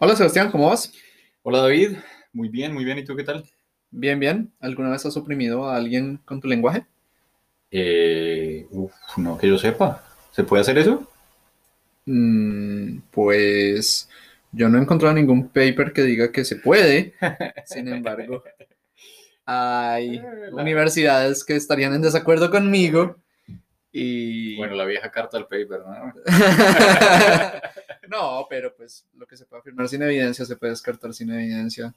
Hola 0.00 0.16
Sebastián, 0.16 0.50
¿cómo 0.50 0.68
vas? 0.68 0.92
Hola 1.42 1.60
David, 1.60 1.98
muy 2.32 2.48
bien, 2.48 2.72
muy 2.72 2.84
bien. 2.84 2.98
¿Y 2.98 3.04
tú 3.04 3.14
qué 3.16 3.24
tal? 3.24 3.44
Bien, 3.92 4.18
bien. 4.18 4.52
¿Alguna 4.58 4.90
vez 4.90 5.06
has 5.06 5.16
oprimido 5.16 5.68
a 5.68 5.76
alguien 5.76 6.16
con 6.24 6.40
tu 6.40 6.48
lenguaje? 6.48 6.86
Eh, 7.72 8.66
uf, 8.70 8.92
no 9.16 9.36
que 9.38 9.48
yo 9.48 9.58
sepa. 9.58 10.04
¿Se 10.32 10.44
puede 10.44 10.62
hacer 10.62 10.78
eso? 10.78 11.06
Mm, 12.06 13.00
pues 13.10 14.08
yo 14.52 14.68
no 14.68 14.78
he 14.78 14.82
encontrado 14.82 15.14
ningún 15.14 15.48
paper 15.48 15.92
que 15.92 16.02
diga 16.02 16.32
que 16.32 16.44
se 16.44 16.56
puede. 16.56 17.14
Sin 17.64 17.88
embargo, 17.88 18.42
hay 19.46 20.28
La- 20.50 20.62
universidades 20.64 21.44
que 21.44 21.56
estarían 21.56 21.94
en 21.94 22.02
desacuerdo 22.02 22.50
conmigo 22.50 23.16
y... 23.92 24.56
Bueno, 24.56 24.74
la 24.74 24.84
vieja 24.84 25.10
carta 25.10 25.36
del 25.36 25.46
paper, 25.46 25.80
¿no? 25.80 26.12
no, 28.08 28.46
pero 28.48 28.74
pues 28.76 29.06
lo 29.16 29.26
que 29.26 29.36
se 29.36 29.46
puede 29.46 29.60
afirmar 29.60 29.88
sin 29.88 30.02
evidencia 30.02 30.44
se 30.44 30.56
puede 30.56 30.72
descartar 30.72 31.12
sin 31.14 31.30
evidencia. 31.32 31.94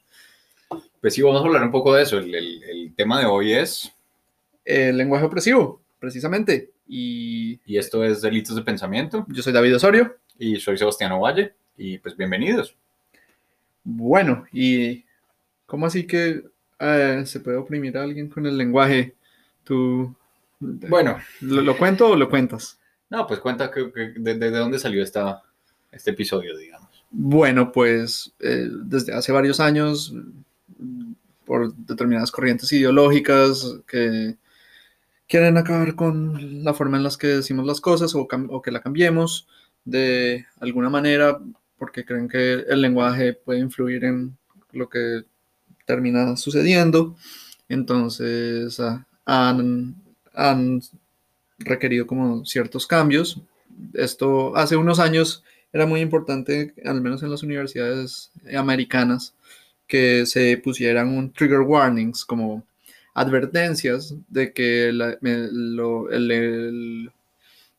Pues 1.02 1.14
sí, 1.14 1.22
vamos 1.22 1.42
a 1.42 1.46
hablar 1.46 1.64
un 1.64 1.72
poco 1.72 1.94
de 1.94 2.04
eso. 2.04 2.18
El, 2.18 2.34
el- 2.34 2.64
el 2.64 2.94
tema 2.96 3.20
de 3.20 3.26
hoy 3.26 3.54
es, 3.54 3.92
El 4.66 4.98
lenguaje 4.98 5.26
opresivo, 5.26 5.82
precisamente. 6.00 6.72
Y 6.88 7.60
y 7.66 7.78
esto 7.78 8.04
es 8.04 8.22
Delitos 8.22 8.56
de 8.56 8.62
Pensamiento, 8.62 9.26
yo 9.30 9.42
soy 9.42 9.54
David 9.54 9.76
Osorio. 9.76 10.18
y 10.38 10.60
soy 10.60 10.78
Sebastián 10.78 11.12
Ovalle, 11.14 11.54
y 11.78 11.98
pues 12.00 12.16
bienvenidos. 12.18 12.76
Bueno, 13.84 14.46
¿y 14.52 15.04
cómo 15.66 15.86
así 15.86 16.06
que 16.08 16.44
eh, 16.80 17.24
se 17.26 17.40
puede 17.40 17.58
oprimir 17.58 17.98
a 17.98 18.04
alguien 18.04 18.30
con 18.30 18.46
el 18.46 18.58
lenguaje? 18.58 19.14
¿Tú 19.64 20.16
Bueno, 20.90 21.18
lo, 21.42 21.62
lo 21.62 21.78
cuento 21.78 22.10
o 22.10 22.16
lo 22.16 22.30
cuentas? 22.30 22.80
no, 23.10 23.28
pues 23.28 23.40
cuenta 23.40 23.70
que, 23.70 23.92
que- 23.92 24.14
de, 24.18 24.36
de- 24.36 24.50
de 24.52 24.58
dónde 24.58 24.80
salió 24.80 25.04
esta, 25.04 25.44
este 25.92 26.12
episodio, 26.12 26.58
digamos. 26.58 26.90
Bueno, 27.12 27.72
pues 27.72 28.34
eh, 28.40 28.68
desde 28.86 29.14
hace 29.14 29.32
varios 29.32 29.60
años, 29.60 30.12
por 31.46 31.74
determinadas 31.76 32.32
corrientes 32.32 32.72
ideológicas 32.72 33.76
que 33.88 34.38
quieren 35.28 35.58
acabar 35.58 35.96
con 35.96 36.64
la 36.64 36.74
forma 36.74 36.98
en 36.98 37.04
las 37.04 37.18
que 37.18 37.28
decimos 37.28 37.66
las 37.66 37.82
cosas 37.82 38.16
o, 38.16 38.28
o 38.50 38.62
que 38.62 38.72
la 38.72 38.82
cambiemos 38.82 39.48
de 39.86 40.46
alguna 40.60 40.90
manera, 40.90 41.40
porque 41.78 42.06
creen 42.06 42.30
que 42.30 42.54
el 42.54 42.82
lenguaje 42.82 43.34
puede 43.34 43.60
influir 43.60 44.06
en 44.06 44.38
lo 44.72 44.90
que 44.90 45.24
termina 45.86 46.38
sucediendo. 46.38 47.16
Entonces 47.70 48.80
ah, 48.80 49.06
han, 49.26 49.96
han 50.34 50.82
requerido 51.60 52.08
como 52.08 52.46
ciertos 52.46 52.88
cambios. 52.88 53.42
Esto 53.94 54.56
hace 54.56 54.76
unos 54.76 55.00
años 55.00 55.44
era 55.72 55.86
muy 55.86 56.02
importante, 56.02 56.74
al 56.86 57.02
menos 57.02 57.24
en 57.24 57.32
las 57.32 57.44
universidades 57.44 58.32
americanas, 58.56 59.34
que 59.88 60.26
se 60.26 60.58
pusieran 60.58 61.10
un 61.10 61.34
trigger 61.34 61.62
warnings, 61.62 62.26
como 62.26 62.64
advertencias 63.14 64.16
de 64.30 64.54
que 64.54 64.90
el, 64.90 65.02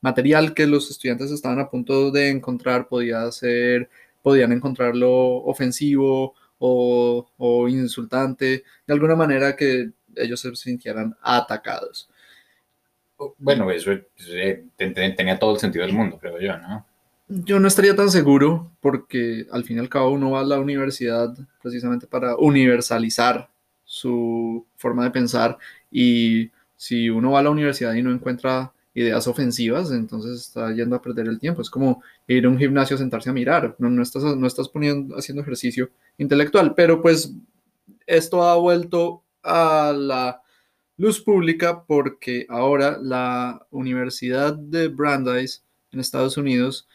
material 0.01 0.55
que 0.55 0.67
los 0.67 0.91
estudiantes 0.91 1.31
estaban 1.31 1.61
a 1.61 1.71
punto 1.71 2.11
de 2.11 2.29
encontrar 2.31 2.89
podía 2.89 3.31
ser, 3.33 3.89
podían 4.23 4.53
encontrarlo 4.53 5.11
ofensivo 5.45 6.35
o 6.59 7.69
insultante, 7.69 8.65
de 8.87 8.95
alguna 8.95 9.17
manera 9.17 9.55
que 9.55 9.91
ellos 10.17 10.41
se 10.41 10.55
sintieran 10.57 11.17
atacados. 11.23 12.09
Bueno, 13.39 13.71
eso 13.71 13.93
eh, 13.93 14.65
ten- 14.77 14.95
ten- 14.95 15.17
tenía 15.17 15.39
todo 15.39 15.55
el 15.55 15.61
sentido 15.61 15.85
del 15.85 15.95
mundo, 15.95 16.19
creo 16.19 16.41
yo, 16.41 16.57
¿no? 16.59 16.87
Yo 17.27 17.59
no 17.59 17.69
estaría 17.69 17.97
tan 17.97 18.11
seguro 18.11 18.71
porque 18.81 19.47
al 19.51 19.65
fin 19.65 19.79
y 19.79 19.81
al 19.81 19.89
cabo 19.89 20.11
uno 20.11 20.31
va 20.33 20.41
a 20.41 20.45
la 20.45 20.61
universidad 20.61 21.35
precisamente 21.63 22.07
para 22.07 22.37
universalizar 22.37 23.49
su 23.85 24.67
forma 24.77 25.05
de 25.05 25.11
pensar 25.11 25.57
y 25.91 26.51
si 26.77 27.09
uno 27.09 27.31
va 27.33 27.41
a 27.41 27.43
la 27.43 27.51
universidad 27.51 27.95
y 27.95 28.03
no 28.03 28.13
encuentra 28.13 28.73
ideas 28.95 29.27
ofensivas, 29.27 29.91
entonces 29.91 30.41
está 30.41 30.71
yendo 30.73 30.97
a 30.97 31.03
perder 31.03 31.27
el 31.27 31.41
tiempo. 31.41 31.63
Es 31.63 31.71
como 31.71 32.03
ir 32.29 32.45
a 32.45 32.49
un 32.51 32.59
gimnasio 32.59 32.97
a 32.97 32.99
sentarse 32.99 33.31
a 33.31 33.33
mirar, 33.33 33.75
no, 33.79 33.89
no 33.89 34.03
estás, 34.03 34.23
no 34.23 34.47
estás 34.47 34.69
poniendo, 34.69 35.17
haciendo 35.17 35.43
ejercicio 35.43 35.91
intelectual, 36.19 36.75
pero 36.75 37.01
pues 37.01 37.33
esto 38.07 38.43
ha 38.43 38.57
vuelto 38.57 39.23
a 39.43 39.93
la 39.97 40.43
luz 40.97 41.21
pública 41.21 41.85
porque 41.85 42.47
ahora 42.49 42.99
la 43.01 43.67
Universidad 43.71 44.55
de 44.55 44.89
Brandeis 44.89 45.65
en 45.91 46.01
Estados 46.01 46.37
Unidos 46.37 46.89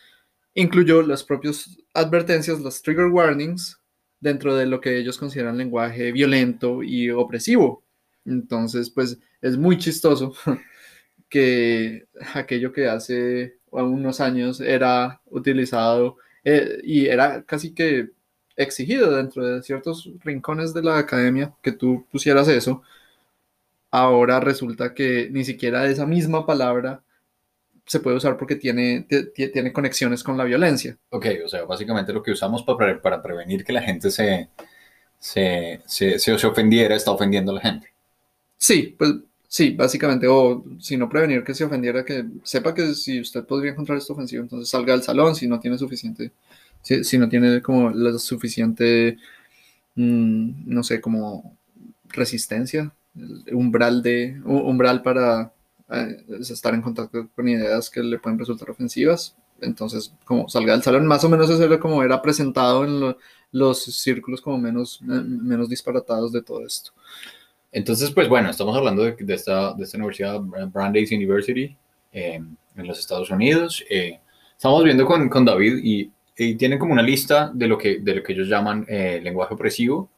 incluyó 0.53 1.01
las 1.01 1.23
propias 1.23 1.77
advertencias, 1.93 2.59
las 2.61 2.81
trigger 2.81 3.07
warnings, 3.07 3.79
dentro 4.19 4.55
de 4.55 4.65
lo 4.65 4.81
que 4.81 4.97
ellos 4.97 5.17
consideran 5.17 5.57
lenguaje 5.57 6.11
violento 6.11 6.83
y 6.83 7.09
opresivo. 7.09 7.83
Entonces, 8.25 8.89
pues 8.89 9.17
es 9.41 9.57
muy 9.57 9.77
chistoso 9.77 10.33
que 11.29 12.07
aquello 12.33 12.71
que 12.73 12.87
hace 12.87 13.57
unos 13.71 14.19
años 14.19 14.59
era 14.61 15.21
utilizado 15.25 16.17
eh, 16.43 16.79
y 16.83 17.05
era 17.07 17.43
casi 17.43 17.73
que 17.73 18.09
exigido 18.55 19.15
dentro 19.15 19.45
de 19.45 19.63
ciertos 19.63 20.09
rincones 20.23 20.73
de 20.73 20.83
la 20.83 20.97
academia 20.97 21.53
que 21.61 21.71
tú 21.71 22.05
pusieras 22.11 22.47
eso, 22.49 22.83
ahora 23.91 24.39
resulta 24.39 24.93
que 24.93 25.29
ni 25.31 25.45
siquiera 25.45 25.85
esa 25.87 26.05
misma 26.05 26.45
palabra 26.45 27.03
se 27.87 27.99
puede 28.01 28.17
usar 28.17 28.37
porque 28.37 28.55
tiene, 28.57 29.03
ti- 29.09 29.49
tiene 29.51 29.73
conexiones 29.73 30.23
con 30.23 30.37
la 30.37 30.45
violencia. 30.45 30.97
Ok, 31.11 31.25
o 31.45 31.47
sea, 31.49 31.63
básicamente 31.65 32.13
lo 32.13 32.21
que 32.23 32.31
usamos 32.31 32.63
para, 32.63 32.77
pre- 32.77 32.99
para 32.99 33.21
prevenir 33.21 33.63
que 33.63 33.73
la 33.73 33.81
gente 33.81 34.11
se, 34.11 34.49
se, 35.19 35.81
se, 35.87 36.19
se, 36.19 36.33
ofendiera 36.47 36.95
está 36.95 37.11
ofendiendo 37.11 37.51
a 37.51 37.55
la 37.55 37.61
gente. 37.61 37.93
Sí, 38.57 38.95
pues 38.97 39.11
sí, 39.47 39.71
básicamente, 39.71 40.27
o 40.27 40.63
si 40.79 40.97
no 40.97 41.07
prevenir 41.09 41.43
que 41.43 41.53
se 41.53 41.63
ofendiera, 41.63 42.03
que 42.05 42.25
sepa 42.43 42.73
que 42.73 42.93
si 42.93 43.21
usted 43.21 43.45
podría 43.45 43.71
encontrar 43.71 43.97
esto 43.97 44.13
ofensivo, 44.13 44.43
entonces 44.43 44.69
salga 44.69 44.93
del 44.93 45.03
salón 45.03 45.35
si 45.35 45.47
no 45.47 45.59
tiene 45.59 45.77
suficiente, 45.77 46.31
si, 46.81 47.03
si 47.03 47.17
no 47.17 47.29
tiene 47.29 47.61
como 47.61 47.89
la 47.91 48.17
suficiente, 48.19 49.17
mm, 49.95 50.63
no 50.73 50.83
sé, 50.83 51.01
como 51.01 51.57
resistencia, 52.09 52.93
umbral 53.51 54.01
de, 54.01 54.39
umbral 54.45 55.01
para 55.01 55.51
eh, 55.89 56.23
estar 56.41 56.73
en 56.73 56.81
contacto 56.81 57.29
con 57.35 57.47
ideas 57.47 57.89
que 57.89 58.01
le 58.01 58.19
pueden 58.19 58.39
resultar 58.39 58.69
ofensivas. 58.69 59.35
Entonces, 59.61 60.13
como 60.23 60.47
salga 60.47 60.73
del 60.73 60.83
salón, 60.83 61.05
más 61.07 61.23
o 61.23 61.29
menos 61.29 61.49
eso 61.49 61.63
era 61.63 61.79
como 61.79 62.03
era 62.03 62.21
presentado 62.21 62.85
en 62.85 62.99
lo- 62.99 63.17
los 63.51 63.83
círculos 63.83 64.41
como 64.41 64.57
menos, 64.57 65.01
eh, 65.01 65.05
menos 65.05 65.67
disparatados 65.69 66.31
de 66.31 66.41
todo 66.41 66.65
esto. 66.65 66.91
Entonces, 67.71 68.11
pues 68.11 68.29
bueno, 68.29 68.49
estamos 68.49 68.75
hablando 68.75 69.03
de, 69.03 69.15
esta, 69.33 69.73
de 69.73 69.83
esta 69.83 69.97
universidad, 69.97 70.39
Brandeis 70.41 71.11
University, 71.11 71.75
eh, 72.13 72.41
en 72.75 72.87
los 72.87 72.99
Estados 72.99 73.29
Unidos. 73.29 73.83
Estamos 74.55 74.83
viendo 74.83 75.05
con, 75.05 75.29
con 75.29 75.45
David 75.45 75.79
y, 75.83 76.11
tienen 76.57 76.79
como 76.79 76.93
una 76.93 77.01
lista 77.01 77.51
de 77.53 77.67
lo 77.67 77.77
que, 77.77 77.99
de 77.99 78.15
lo 78.15 78.23
que 78.23 78.31
ellos 78.31 78.47
llaman 78.47 78.85
lenguaje 78.87 79.53
opresivo. 79.53 80.09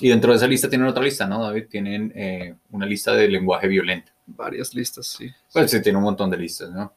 Y 0.00 0.08
dentro 0.08 0.30
de 0.32 0.36
esa 0.38 0.46
lista 0.46 0.68
tienen 0.68 0.88
otra 0.88 1.02
lista, 1.02 1.26
¿no, 1.26 1.42
David? 1.44 1.66
Tienen 1.68 2.12
eh, 2.14 2.54
una 2.70 2.86
lista 2.86 3.14
de 3.14 3.28
lenguaje 3.28 3.68
violento. 3.68 4.12
Varias 4.26 4.74
listas, 4.74 5.06
sí. 5.06 5.30
Pues 5.52 5.70
sí, 5.70 5.82
tiene 5.82 5.98
un 5.98 6.04
montón 6.04 6.30
de 6.30 6.36
listas, 6.38 6.70
¿no? 6.70 6.92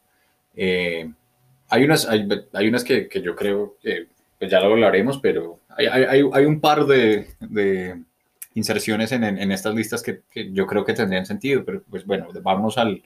Eh, 0.56 1.10
hay 1.68 1.84
unas, 1.84 2.08
hay, 2.08 2.28
hay 2.52 2.68
unas 2.68 2.84
que, 2.84 3.08
que 3.08 3.20
yo 3.20 3.34
creo 3.34 3.76
que 3.82 4.08
pues 4.38 4.50
ya 4.50 4.60
lo 4.60 4.66
hablaremos, 4.72 5.18
pero 5.18 5.60
hay, 5.68 5.86
hay, 5.86 6.22
hay- 6.32 6.44
un 6.44 6.60
par 6.60 6.86
de, 6.86 7.28
de 7.40 8.02
inserciones 8.54 9.12
en, 9.12 9.24
en, 9.24 9.38
en 9.38 9.52
estas 9.52 9.74
listas 9.74 10.02
que, 10.02 10.22
que 10.30 10.52
yo 10.52 10.66
creo 10.66 10.84
que 10.84 10.92
tendrían 10.94 11.26
sentido, 11.26 11.64
pero 11.64 11.82
pues 11.90 12.04
bueno, 12.06 12.28
vamos 12.42 12.78
al... 12.78 13.02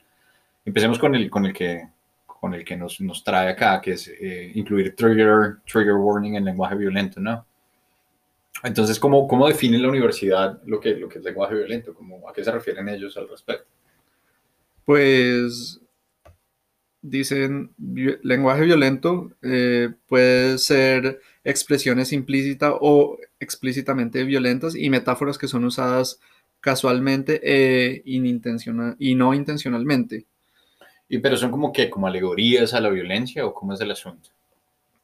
Empecemos 0.65 0.99
con 0.99 1.15
el, 1.15 1.31
con 1.31 1.47
el 1.47 1.55
que, 1.55 1.89
con 2.27 2.55
el 2.55 2.65
que 2.65 2.77
nos, 2.77 3.01
nos 3.01 3.25
trae 3.25 3.51
acá, 3.51 3.81
que 3.81 3.93
es 3.93 4.09
eh, 4.09 4.53
incluir 4.55 4.95
trigger, 4.97 5.59
trigger 5.71 5.95
warning 5.95 6.37
en 6.37 6.45
lenguaje 6.45 6.77
violento, 6.77 7.21
¿no? 7.21 7.47
Entonces, 8.65 8.99
¿cómo, 8.99 9.29
cómo 9.29 9.47
define 9.47 9.79
la 9.79 9.89
universidad 9.89 10.61
lo 10.67 10.81
que, 10.81 10.95
lo 10.97 11.09
que 11.09 11.19
es 11.19 11.25
lenguaje 11.25 11.55
violento? 11.55 11.95
¿Cómo, 11.95 12.29
¿A 12.29 12.33
qué 12.33 12.43
se 12.43 12.51
refieren 12.51 12.89
ellos 12.89 13.17
al 13.17 13.29
respecto? 13.29 13.67
Pues 14.85 15.81
dicen 17.01 17.73
lenguaje 18.23 18.65
violento 18.65 19.31
eh, 19.43 19.91
puede 20.09 20.59
ser 20.59 21.21
expresiones 21.45 22.13
implícitas 22.13 22.75
o 22.81 23.17
explícitamente 23.39 24.25
violentas 24.25 24.75
y 24.75 24.91
metáforas 24.91 25.39
que 25.39 25.47
son 25.47 25.65
usadas 25.65 26.19
casualmente 26.61 27.41
e 27.43 28.03
inintenciona- 28.05 28.97
y 28.99 29.15
no 29.15 29.33
intencionalmente. 29.33 30.27
Y 31.09 31.19
pero 31.19 31.37
son 31.37 31.51
como 31.51 31.73
que, 31.73 31.89
como 31.89 32.09
alegorías 32.09 32.75
a 32.75 32.81
la 32.81 32.91
violencia 32.91 33.47
o 33.47 33.55
cómo 33.55 33.73
es 33.75 33.81
el 33.81 33.93
asunto. 33.93 34.31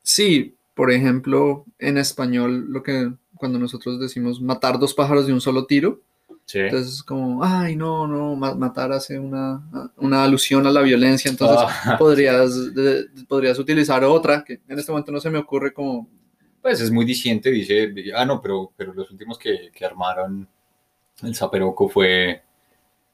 Sí, 0.03 0.55
por 0.75 0.91
ejemplo, 0.93 1.65
en 1.79 1.99
español, 1.99 2.67
lo 2.71 2.82
que 2.82 3.12
cuando 3.37 3.59
nosotros 3.59 4.00
decimos 4.00 4.41
matar 4.41 4.79
dos 4.79 4.94
pájaros 4.94 5.26
de 5.26 5.32
un 5.32 5.41
solo 5.41 5.67
tiro, 5.67 6.00
Sí. 6.47 6.59
entonces 6.59 6.94
es 6.97 7.03
como, 7.03 7.43
ay, 7.43 7.75
no, 7.75 8.06
no, 8.06 8.37
ma- 8.37 8.55
matar 8.55 8.93
hace 8.93 9.19
una, 9.19 9.62
una 9.97 10.25
alusión 10.25 10.67
a 10.67 10.71
la 10.71 10.82
violencia, 10.82 11.31
entonces 11.31 11.56
Ah, 11.61 11.97
podrías, 11.99 12.75
de- 12.75 13.06
podrías 13.26 13.59
utilizar 13.59 14.05
otra, 14.05 14.44
que 14.44 14.61
en 14.69 14.79
este 14.79 14.93
momento 14.93 15.11
no 15.12 15.21
se 15.21 15.31
me 15.31 15.38
ocurre 15.38 15.73
como 15.73 16.06
pues 16.61 16.81
es 16.81 16.91
muy 16.91 17.05
diciente, 17.05 17.50
dice, 17.50 17.93
ah, 18.17 18.25
no, 18.25 18.41
pero, 18.41 18.73
pero 18.77 18.94
los 18.94 19.11
últimos 19.11 19.38
que, 19.38 19.70
que 19.75 19.85
armaron 19.85 20.49
el 21.23 21.35
Zaperoco 21.35 21.88
fue, 21.91 22.43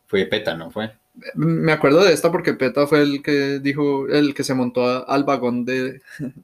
fue 0.07 0.25
PETA, 0.27 0.55
¿no 0.57 0.71
fue? 0.71 0.93
Me 1.35 1.73
acuerdo 1.73 2.03
de 2.05 2.13
esta 2.13 2.31
porque 2.33 2.55
PETA 2.55 2.87
fue 2.87 3.03
el 3.03 3.23
que 3.23 3.59
dijo, 3.59 4.09
el 4.09 4.33
que 4.35 4.45
se 4.45 4.55
montó 4.55 4.85
a- 4.87 5.01
al 5.01 5.25
vagón 5.25 5.65
de, 5.65 6.01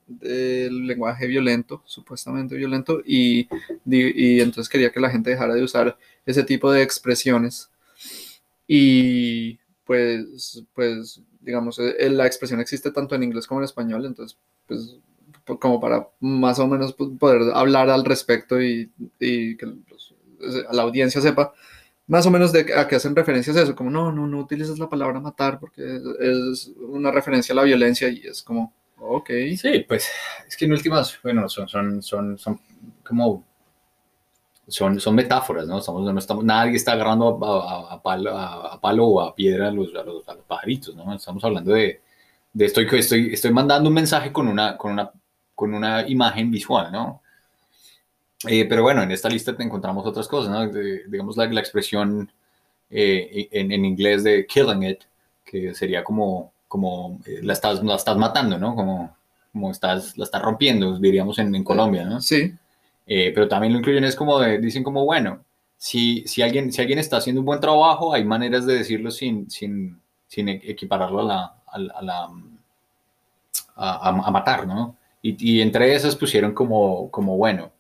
del 0.06 0.86
lenguaje 0.86 1.26
violento, 1.26 1.82
supuestamente 1.86 2.56
violento, 2.56 3.00
y, 3.04 3.48
y 3.86 4.40
entonces 4.40 4.68
quería 4.68 4.90
que 4.92 5.00
la 5.00 5.10
gente 5.10 5.30
dejara 5.30 5.54
de 5.54 5.62
usar 5.62 5.96
ese 6.26 6.42
tipo 6.42 6.70
de 6.72 6.82
expresiones. 6.82 7.70
Y 8.66 9.58
pues, 9.84 10.64
pues, 10.74 11.20
digamos, 11.40 11.78
eh, 11.78 12.10
la 12.10 12.26
expresión 12.26 12.60
existe 12.60 12.90
tanto 12.90 13.14
en 13.14 13.22
inglés 13.22 13.46
como 13.46 13.60
en 13.60 13.64
español, 13.64 14.04
entonces, 14.04 14.36
pues, 14.66 14.96
po- 15.44 15.58
como 15.60 15.80
para 15.80 16.08
más 16.20 16.58
o 16.58 16.66
menos 16.66 16.92
po- 16.92 17.16
poder 17.16 17.42
hablar 17.54 17.88
al 17.90 18.04
respecto 18.04 18.60
y, 18.60 18.90
y 19.20 19.56
que 19.56 19.66
los- 19.66 20.14
la 20.72 20.82
audiencia 20.82 21.20
sepa 21.20 21.54
más 22.06 22.26
o 22.26 22.30
menos 22.30 22.52
de 22.52 22.72
a 22.76 22.86
qué 22.88 22.96
hacen 22.96 23.16
referencias 23.16 23.56
eso, 23.56 23.74
como 23.76 23.90
no, 23.90 24.12
no, 24.12 24.26
no 24.26 24.38
utilices 24.40 24.78
la 24.78 24.88
palabra 24.88 25.20
matar 25.20 25.58
porque 25.60 25.82
es, 26.20 26.70
una 26.78 27.10
referencia 27.10 27.52
a 27.52 27.56
la 27.56 27.62
violencia 27.64 28.08
y 28.08 28.20
es 28.26 28.42
como, 28.42 28.72
ok, 28.98 29.30
Sí, 29.56 29.84
pues 29.88 30.08
es 30.48 30.56
que 30.56 30.64
en 30.66 30.72
últimas, 30.72 31.18
bueno, 31.22 31.48
son, 31.48 31.68
son, 31.68 32.02
son, 32.02 32.38
son 32.38 32.60
como, 33.06 33.44
son, 34.68 35.00
son 35.00 35.14
metáforas, 35.14 35.66
¿no? 35.66 35.78
Estamos, 35.78 36.12
no 36.12 36.18
estamos, 36.18 36.44
nadie 36.44 36.76
está 36.76 36.92
agarrando 36.92 37.38
a, 37.44 37.92
a- 37.92 37.94
a 37.94 38.02
palo, 38.02 38.36
a, 38.36 38.80
palo 38.80 39.06
o 39.06 39.20
a 39.20 39.34
piedra 39.34 39.68
a 39.68 39.70
los, 39.70 39.92
los, 39.92 40.04
los 40.06 40.24
pajaritos, 40.46 40.94
¿no? 40.96 41.14
Estamos 41.14 41.44
hablando 41.44 41.72
de, 41.72 42.00
de 42.52 42.64
estoy, 42.64 42.86
estoy, 42.92 43.32
estoy 43.32 43.52
mandando 43.52 43.88
un 43.88 43.94
mensaje 43.94 44.32
con 44.32 44.48
una, 44.48 44.76
con 44.76 44.92
una, 44.92 45.10
con 45.54 45.74
una 45.74 46.06
imagen 46.08 46.50
visual, 46.50 46.90
¿no? 46.92 47.22
Eh, 48.46 48.66
pero 48.68 48.82
bueno, 48.82 49.02
en 49.02 49.10
esta 49.10 49.28
lista 49.28 49.56
te 49.56 49.62
encontramos 49.62 50.04
otras 50.06 50.28
cosas, 50.28 50.50
¿no? 50.50 50.68
De- 50.68 51.04
digamos 51.08 51.36
la, 51.36 51.46
la 51.46 51.60
expresión 51.60 52.30
eh, 52.90 53.48
en, 53.52 53.72
en 53.72 53.84
inglés 53.84 54.24
de 54.24 54.46
killing 54.46 54.82
it, 54.84 55.00
que 55.44 55.74
sería 55.74 56.04
como, 56.04 56.52
como 56.68 57.20
eh, 57.26 57.40
la, 57.42 57.52
estás, 57.54 57.82
la 57.82 57.96
estás 57.96 58.16
matando, 58.18 58.58
¿no? 58.58 58.74
Como, 58.74 59.16
como 59.52 59.70
estás, 59.70 60.16
la 60.18 60.24
estás 60.24 60.42
rompiendo, 60.42 60.98
diríamos 60.98 61.38
en, 61.38 61.54
en 61.54 61.64
Colombia, 61.64 62.04
¿no? 62.04 62.20
sí, 62.20 62.54
Eh, 63.06 63.32
pero 63.34 63.48
también 63.48 63.72
lo 63.72 63.78
incluyen, 63.80 64.04
es 64.04 64.16
como, 64.16 64.38
de- 64.40 64.58
dicen 64.58 64.84
como, 64.84 65.04
bueno, 65.04 65.44
si, 65.78 66.24
si, 66.26 66.42
alguien, 66.42 66.72
si 66.72 66.80
alguien 66.82 66.98
está 66.98 67.18
haciendo 67.18 67.40
un 67.42 67.46
buen 67.46 67.60
trabajo, 67.60 68.12
hay 68.14 68.24
maneras 68.24 68.66
de 68.66 68.74
decirlo 68.78 69.10
sin, 69.12 69.50
sin, 69.50 70.00
sin 70.28 70.48
e- 70.50 70.60
equipararlo 70.64 71.20
a 71.20 71.24
la, 71.24 71.36
a, 71.68 71.98
a 71.98 72.02
la- 72.02 72.30
a- 73.76 74.08
a 74.26 74.30
matar, 74.30 74.66
¿no? 74.66 74.96
Y, 75.22 75.58
y 75.58 75.60
entre 75.60 75.94
esas 75.94 76.16
pusieron 76.16 76.52
como, 76.54 77.10
como 77.10 77.36
bueno, 77.36 77.72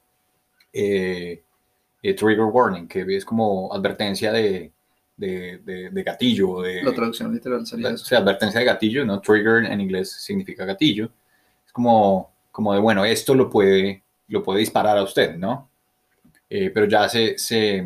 eh, 0.76 1.42
eh, 2.02 2.14
trigger 2.14 2.44
warning, 2.44 2.86
que 2.86 3.04
es 3.16 3.24
como 3.24 3.72
advertencia 3.72 4.30
de, 4.32 4.70
de, 5.16 5.58
de- 5.64 5.90
de 5.90 6.02
gatillo, 6.02 6.60
de, 6.62 6.82
la 6.82 6.92
traducción 6.94 7.32
literal 7.32 7.66
sería 7.66 7.88
o 7.88 7.94
eso. 7.94 8.04
sea, 8.04 8.18
advertencia 8.18 8.60
de 8.60 8.66
gatillo, 8.66 9.04
¿no? 9.04 9.20
Trigger 9.20 9.64
en 9.64 9.80
inglés 9.80 10.10
significa 10.12 10.64
gatillo. 10.64 11.10
Es 11.66 11.72
como, 11.72 12.30
como 12.52 12.74
de, 12.74 12.80
bueno, 12.80 13.04
esto 13.04 13.34
lo 13.34 13.48
puede, 13.48 14.02
lo 14.28 14.42
puede 14.42 14.60
disparar 14.60 14.98
a 14.98 15.02
usted, 15.02 15.36
¿no? 15.36 15.68
Eh, 16.50 16.70
pero 16.72 16.86
ya 16.86 17.08
se, 17.08 17.36
se, 17.38 17.84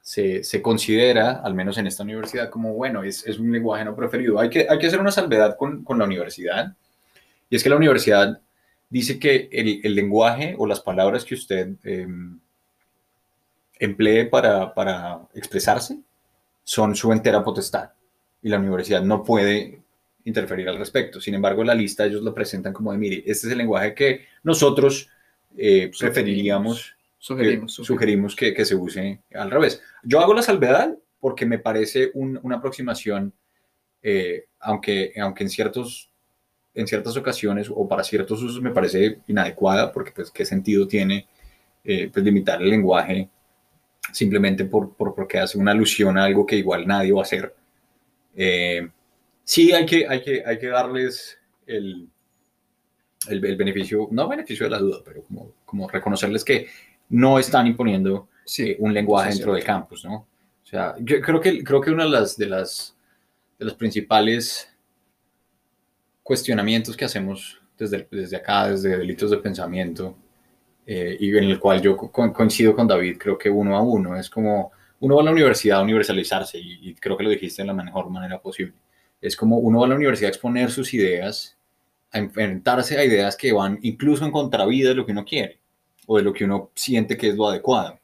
se, 0.00 0.44
se 0.44 0.62
considera, 0.62 1.40
al 1.42 1.54
menos 1.54 1.76
en 1.78 1.86
esta 1.86 2.02
universidad, 2.02 2.50
como, 2.50 2.74
bueno, 2.74 3.02
es, 3.02 3.26
es 3.26 3.38
un 3.38 3.50
lenguaje 3.50 3.84
no 3.84 3.96
preferido. 3.96 4.38
Hay 4.38 4.48
que, 4.50 4.66
hay 4.68 4.78
que 4.78 4.86
hacer 4.86 5.00
una 5.00 5.10
salvedad 5.10 5.56
con, 5.56 5.82
con 5.82 5.98
la 5.98 6.04
universidad. 6.04 6.74
Y 7.50 7.56
es 7.56 7.62
que 7.62 7.70
la 7.70 7.76
universidad 7.76 8.40
dice 8.94 9.18
que 9.18 9.48
el, 9.50 9.80
el 9.82 9.94
lenguaje 9.94 10.54
o 10.56 10.66
las 10.66 10.80
palabras 10.80 11.24
que 11.24 11.34
usted 11.34 11.70
eh, 11.82 12.06
emplee 13.78 14.26
para, 14.26 14.72
para 14.72 15.20
expresarse 15.34 15.98
son 16.62 16.94
su 16.94 17.12
entera 17.12 17.42
potestad 17.42 17.90
y 18.42 18.48
la 18.48 18.58
universidad 18.58 19.02
no 19.02 19.22
puede 19.24 19.80
interferir 20.24 20.68
al 20.68 20.78
respecto. 20.78 21.20
Sin 21.20 21.34
embargo, 21.34 21.64
la 21.64 21.74
lista 21.74 22.06
ellos 22.06 22.22
lo 22.22 22.32
presentan 22.32 22.72
como 22.72 22.92
de, 22.92 22.98
mire, 22.98 23.16
este 23.26 23.46
es 23.46 23.52
el 23.52 23.58
lenguaje 23.58 23.94
que 23.94 24.26
nosotros 24.42 25.08
eh, 25.56 25.90
preferiríamos, 25.98 26.94
Sugerimos, 27.18 27.72
que, 27.72 27.74
sugerimos. 27.74 27.74
sugerimos 27.74 28.36
que, 28.36 28.54
que 28.54 28.64
se 28.64 28.74
use 28.74 29.20
al 29.34 29.50
revés. 29.50 29.82
Yo 30.02 30.20
hago 30.20 30.34
la 30.34 30.42
salvedad 30.42 30.96
porque 31.20 31.46
me 31.46 31.58
parece 31.58 32.10
un- 32.14 32.38
una 32.42 32.56
aproximación, 32.56 33.32
eh, 34.02 34.44
aunque, 34.60 35.12
aunque 35.20 35.42
en, 35.44 35.48
ciertos, 35.50 36.10
en 36.74 36.86
ciertas 36.86 37.16
ocasiones 37.16 37.68
o 37.74 37.86
para 37.88 38.04
ciertos 38.04 38.42
usos 38.42 38.60
me 38.62 38.70
parece 38.70 39.20
inadecuada, 39.28 39.92
porque 39.92 40.12
pues 40.12 40.30
qué 40.30 40.44
sentido 40.44 40.88
tiene 40.88 41.28
eh, 41.84 42.10
pues, 42.12 42.24
limitar 42.24 42.60
el 42.62 42.70
lenguaje 42.70 43.28
simplemente 44.12 44.64
por, 44.66 44.94
por- 44.94 45.14
porque 45.14 45.38
hace 45.38 45.58
una 45.58 45.72
alusión 45.72 46.18
a 46.18 46.24
algo 46.24 46.46
que 46.46 46.56
igual 46.56 46.86
nadie 46.86 47.12
va 47.12 47.20
a 47.20 47.22
hacer. 47.22 47.54
Eh, 48.36 48.88
sí, 49.44 49.72
hay 49.72 49.86
que, 49.86 50.06
hay, 50.08 50.22
que, 50.22 50.42
hay 50.44 50.58
que 50.58 50.68
darles 50.68 51.38
el, 51.66 52.08
el, 53.28 53.44
el 53.44 53.56
beneficio, 53.56 54.08
no 54.10 54.28
beneficio 54.28 54.66
de 54.66 54.70
la 54.70 54.78
duda, 54.78 54.98
pero 55.04 55.22
como, 55.24 55.52
como 55.64 55.88
reconocerles 55.88 56.44
que 56.44 56.66
no 57.10 57.38
están 57.38 57.66
imponiendo 57.66 58.28
Sí, 58.44 58.70
eh, 58.70 58.76
un 58.78 58.92
lenguaje 58.92 59.32
sí, 59.32 59.38
dentro 59.38 59.52
sí. 59.52 59.56
del 59.56 59.64
campus, 59.66 60.04
¿no? 60.04 60.14
O 60.16 60.66
sea, 60.66 60.94
yo 61.00 61.20
creo 61.20 61.40
que, 61.40 61.62
creo 61.62 61.80
que 61.80 61.90
una 61.90 62.04
de 62.04 62.10
las, 62.10 62.36
de 62.36 62.46
las, 62.46 62.96
de 63.58 63.64
las 63.64 63.74
principales 63.74 64.68
cuestionamientos 66.24 66.96
que 66.96 67.06
hacemos 67.06 67.60
desde, 67.78 68.08
desde 68.10 68.38
acá, 68.38 68.70
desde 68.70 68.98
delitos 68.98 69.30
de 69.30 69.38
pensamiento, 69.38 70.16
eh, 70.86 71.16
y 71.18 71.36
en 71.36 71.44
el 71.44 71.58
cual 71.60 71.80
yo 71.82 71.96
co- 71.96 72.10
coincido 72.32 72.74
con 72.74 72.86
David, 72.86 73.18
creo 73.18 73.38
que 73.38 73.50
uno 73.50 73.76
a 73.76 73.82
uno, 73.82 74.16
es 74.16 74.28
como 74.30 74.72
uno 75.00 75.16
va 75.16 75.22
a 75.22 75.24
la 75.24 75.32
universidad 75.32 75.80
a 75.80 75.82
universalizarse, 75.82 76.58
y, 76.58 76.90
y 76.90 76.94
creo 76.94 77.16
que 77.16 77.24
lo 77.24 77.30
dijiste 77.30 77.62
de 77.62 77.68
la 77.68 77.74
mejor 77.74 78.10
manera 78.10 78.40
posible. 78.40 78.74
Es 79.20 79.36
como 79.36 79.58
uno 79.58 79.80
va 79.80 79.86
a 79.86 79.88
la 79.88 79.96
universidad 79.96 80.28
a 80.28 80.32
exponer 80.34 80.70
sus 80.70 80.94
ideas, 80.94 81.56
a 82.12 82.18
enfrentarse 82.18 82.98
a 82.98 83.04
ideas 83.04 83.36
que 83.36 83.52
van 83.52 83.78
incluso 83.82 84.24
en 84.24 84.30
contravía 84.32 84.88
de 84.88 84.94
lo 84.94 85.06
que 85.06 85.12
uno 85.12 85.24
quiere, 85.24 85.60
o 86.06 86.16
de 86.18 86.22
lo 86.22 86.32
que 86.32 86.44
uno 86.44 86.70
siente 86.74 87.16
que 87.16 87.28
es 87.30 87.36
lo 87.36 87.48
adecuado. 87.48 87.98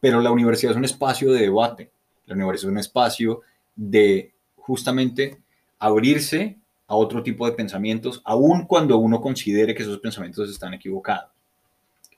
Pero 0.00 0.20
la 0.20 0.30
universidad 0.30 0.72
es 0.72 0.78
un 0.78 0.84
espacio 0.84 1.32
de 1.32 1.42
debate, 1.42 1.90
la 2.26 2.34
universidad 2.34 2.70
es 2.70 2.72
un 2.72 2.78
espacio 2.78 3.42
de 3.74 4.32
justamente 4.56 5.38
abrirse 5.78 6.58
a 6.88 6.94
otro 6.96 7.22
tipo 7.22 7.46
de 7.46 7.52
pensamientos, 7.52 8.22
aun 8.24 8.66
cuando 8.66 8.96
uno 8.98 9.20
considere 9.20 9.74
que 9.74 9.82
esos 9.82 9.98
pensamientos 9.98 10.48
están 10.50 10.74
equivocados. 10.74 11.30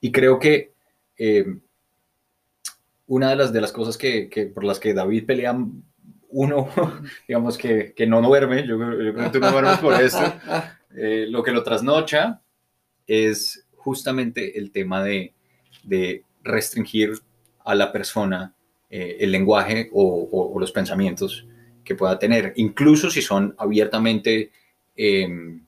Y 0.01 0.13
creo 0.13 0.39
que 0.39 0.73
eh, 1.17 1.47
una 3.07 3.31
de 3.31 3.37
las, 3.37 3.53
de 3.53 3.61
las 3.61 3.73
cosas 3.73 3.97
que, 3.97 4.29
por 4.55 4.65
las 4.65 4.79
que 4.79 4.93
David 4.95 5.25
pelea, 5.27 5.57
uno, 6.31 6.69
digamos 7.29 7.57
que, 7.57 7.95
que 7.95 8.07
no 8.07 8.21
duerme, 8.21 8.67
yo, 8.67 8.79
creo- 8.79 9.15
que 9.15 9.31
tú 9.31 9.41
no 9.41 9.51
duermes 9.51 9.79
por 9.79 9.95
esto, 9.95 10.21
eh, 10.95 11.27
lo 11.29 11.43
que 11.43 11.53
lo 11.53 11.63
trasnocha 11.63 12.43
es 13.07 13.67
justamente 13.77 14.59
el 14.59 14.71
tema 14.71 15.03
de, 15.03 15.33
de 15.85 16.25
restringir 16.43 17.13
a 17.65 17.75
la 17.75 17.91
persona 17.93 18.55
eh, 18.91 19.17
el 19.21 19.33
lenguaje 19.33 19.89
o 19.93 20.55
los 20.61 20.73
pensamientos 20.73 21.47
que 21.89 21.95
pueda 21.95 22.19
tener, 22.19 22.53
incluso 22.57 23.11
si 23.11 23.23
son 23.23 23.55
abiertamente 23.57 24.53
eh, 24.95 25.59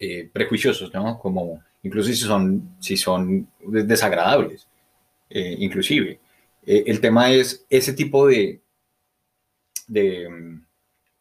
eh, 0.00 0.28
prejuiciosos, 0.32 0.92
¿no? 0.92 1.16
Como 1.20 1.62
incluso 1.84 2.08
si 2.08 2.16
son, 2.16 2.76
si 2.80 2.96
son 2.96 3.48
desagradables, 3.60 4.66
eh, 5.30 5.54
inclusive. 5.60 6.18
Eh, 6.66 6.82
el 6.88 7.00
tema 7.00 7.30
es 7.30 7.64
ese 7.70 7.92
tipo 7.92 8.26
de, 8.26 8.60
de, 9.86 10.28
mm, 10.28 10.66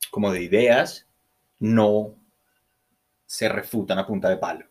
como 0.10 0.32
de 0.32 0.42
ideas 0.42 1.06
no 1.60 2.16
se 3.28 3.50
refutan 3.50 4.00
a 4.00 4.08
punta 4.08 4.30
de 4.30 4.38
palo. 4.38 4.66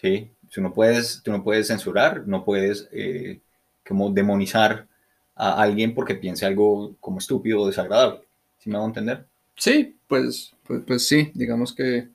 ¿sí? 0.00 0.30
Tú 0.48 0.60
no 0.60 0.72
puedes, 0.72 1.20
tú 1.24 1.32
no 1.32 1.42
puedes 1.42 1.66
censurar, 1.66 2.28
no 2.28 2.44
puedes 2.44 2.88
eh, 2.92 3.40
como 3.84 4.10
demonizar 4.10 4.86
a 5.36 5.62
alguien 5.62 5.94
porque 5.94 6.14
piense 6.14 6.46
algo 6.46 6.96
como 7.00 7.18
estúpido 7.18 7.60
o 7.60 7.66
desagradable. 7.66 8.20
¿Sí 8.58 8.70
me 8.70 8.76
hago 8.76 8.86
entender? 8.86 9.26
Sí, 9.56 9.96
pues, 10.08 10.54
pues, 10.66 10.82
pues 10.86 11.06
sí, 11.08 11.30
digamos 11.34 11.72
que 11.74 12.08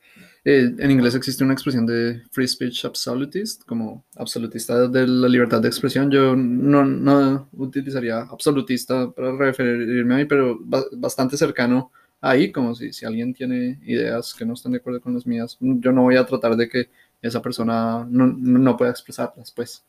eh, 0.45 0.71
en 0.77 0.91
inglés 0.91 1.15
existe 1.15 1.43
una 1.43 1.53
expresión 1.53 1.85
de 1.85 2.21
free 2.31 2.47
speech 2.47 2.85
absolutist, 2.85 3.63
como 3.65 4.05
absolutista 4.15 4.87
de 4.87 5.07
la 5.07 5.27
libertad 5.27 5.61
de 5.61 5.67
expresión. 5.69 6.11
Yo 6.11 6.35
no, 6.35 6.83
no 6.85 7.49
utilizaría 7.53 8.19
absolutista 8.21 9.09
para 9.11 9.35
referirme 9.35 10.13
a 10.15 10.17
mí, 10.17 10.25
pero 10.25 10.57
ba- 10.61 10.83
bastante 10.93 11.37
cercano 11.37 11.91
ahí, 12.21 12.51
como 12.51 12.75
si, 12.75 12.91
si 12.93 13.05
alguien 13.05 13.33
tiene 13.33 13.79
ideas 13.85 14.33
que 14.33 14.45
no 14.45 14.53
están 14.53 14.73
de 14.73 14.79
acuerdo 14.79 15.01
con 15.01 15.13
las 15.13 15.25
mías, 15.25 15.57
yo 15.59 15.91
no 15.91 16.03
voy 16.03 16.17
a 16.17 16.25
tratar 16.25 16.55
de 16.57 16.67
que 16.69 16.89
esa 17.21 17.41
persona 17.41 18.05
no, 18.09 18.27
no 18.27 18.77
pueda 18.77 18.91
expresarlas, 18.91 19.51
pues. 19.51 19.83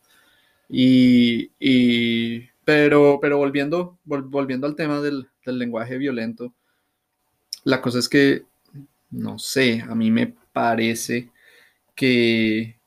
Y, 0.69 1.53
y- 1.61 2.50
pero, 2.65 3.19
pero 3.21 3.39
volviendo, 3.39 3.99
vol- 4.07 4.29
volviendo 4.31 4.67
al 4.67 4.77
tema 4.77 5.01
del, 5.01 5.29
del 5.45 5.59
lenguaje 5.59 5.99
violento, 5.99 6.55
la 7.65 7.81
cosa 7.81 7.99
es 7.99 8.09
que, 8.09 8.45
no 9.11 9.39
sé, 9.39 9.83
a 9.83 9.95
mí 9.95 10.11
me 10.11 10.29
parece 10.53 11.31
que 11.97 12.81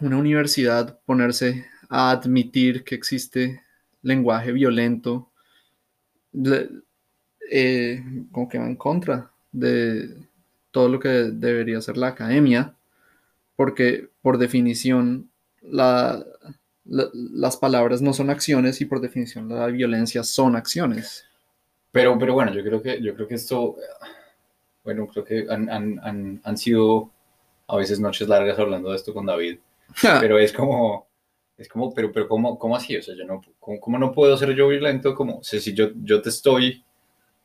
una 0.00 0.16
universidad 0.16 0.98
ponerse 1.04 1.66
a 1.90 2.10
admitir 2.10 2.82
que 2.84 2.94
existe 2.94 3.62
lenguaje 4.02 4.52
violento, 4.52 5.30
eh, 7.50 8.02
como 8.32 8.48
que 8.48 8.58
va 8.58 8.66
en 8.66 8.76
contra 8.76 9.30
de 9.52 10.28
todo 10.70 10.88
lo 10.88 11.00
que 11.00 11.08
debería 11.08 11.80
ser 11.80 11.96
la 11.96 12.08
academia, 12.08 12.74
porque 13.56 14.10
por 14.22 14.38
definición 14.38 15.30
las 16.88 17.56
palabras 17.56 18.00
no 18.00 18.12
son 18.12 18.30
acciones 18.30 18.80
y 18.80 18.84
por 18.84 19.00
definición 19.00 19.48
la 19.48 19.66
violencia 19.66 20.22
son 20.22 20.56
acciones. 20.56 21.24
Pero, 21.92 22.18
pero 22.18 22.34
bueno, 22.34 22.52
yo 22.52 22.62
creo 22.62 22.82
que, 22.82 23.00
yo 23.02 23.14
creo 23.14 23.26
que 23.26 23.34
esto, 23.34 23.76
bueno, 24.84 25.06
creo 25.06 25.24
que 25.24 25.46
han, 25.48 26.40
han 26.42 26.56
sido 26.58 27.10
a 27.66 27.76
veces 27.76 28.00
noches 28.00 28.28
largas 28.28 28.58
hablando 28.58 28.90
de 28.90 28.96
esto 28.96 29.12
con 29.12 29.26
David, 29.26 29.58
pero 30.20 30.38
es 30.38 30.52
como, 30.52 31.06
es 31.56 31.68
como, 31.68 31.92
pero, 31.92 32.12
pero 32.12 32.28
¿cómo, 32.28 32.58
cómo 32.58 32.76
así? 32.76 32.96
O 32.96 33.02
sea, 33.02 33.14
yo 33.16 33.24
no, 33.24 33.42
¿cómo, 33.58 33.98
no 33.98 34.12
puedo 34.12 34.36
ser 34.36 34.54
yo 34.54 34.68
violento? 34.68 35.14
Como, 35.14 35.42
si 35.42 35.74
yo, 35.74 35.90
yo 36.02 36.22
te 36.22 36.28
estoy 36.28 36.84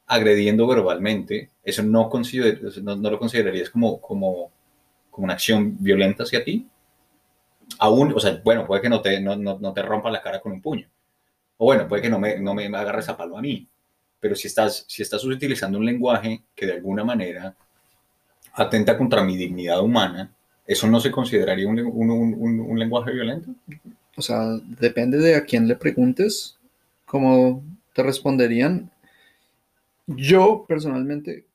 agrediendo 0.07 0.67
verbalmente, 0.67 1.49
eso 1.63 1.83
no, 1.83 2.09
consider, 2.09 2.61
no, 2.83 2.95
lo 2.95 3.19
considerarías 3.19 3.69
como, 3.69 3.99
como, 3.99 4.51
como 5.09 5.25
una 5.25 5.33
acción 5.33 5.77
violenta 5.79 6.23
hacia 6.23 6.43
ti. 6.43 6.67
Aún, 7.79 8.13
o 8.13 8.19
sea, 8.19 8.41
bueno, 8.43 8.65
puede 8.65 8.81
que 8.81 8.89
no 8.89 9.01
te, 9.01 9.19
no, 9.19 9.35
no, 9.35 9.73
te 9.73 9.81
rompa 9.81 10.11
la 10.11 10.21
cara 10.21 10.39
con 10.39 10.51
un 10.51 10.61
puño. 10.61 10.87
O 11.57 11.65
bueno, 11.65 11.87
puede 11.87 12.01
que 12.01 12.09
no 12.09 12.19
me, 12.19 12.39
no 12.39 12.53
me 12.53 12.65
agarres 12.65 13.09
a 13.09 13.17
palo 13.17 13.37
a 13.37 13.41
mí. 13.41 13.67
Pero 14.19 14.35
si 14.35 14.47
estás, 14.47 14.85
si 14.87 15.01
estás 15.01 15.23
utilizando 15.23 15.77
un 15.77 15.85
lenguaje 15.85 16.43
que 16.55 16.65
de 16.65 16.73
alguna 16.73 17.03
manera 17.03 17.55
atenta 18.53 18.97
contra 18.97 19.23
mi 19.23 19.35
dignidad 19.37 19.81
humana, 19.81 20.31
¿eso 20.65 20.87
no 20.87 20.99
se 20.99 21.11
consideraría 21.11 21.67
un, 21.67 21.79
un, 21.79 22.59
un, 22.61 22.79
lenguaje 22.79 23.11
violento? 23.11 23.51
O 24.15 24.21
sea, 24.21 24.57
depende 24.79 25.17
de 25.17 25.35
a 25.35 25.43
quién 25.43 25.67
le 25.67 25.75
preguntes, 25.75 26.57
cómo 27.05 27.63
te 27.93 28.03
responderían. 28.03 28.91
Yo 30.07 30.65
personalmente 30.67 31.45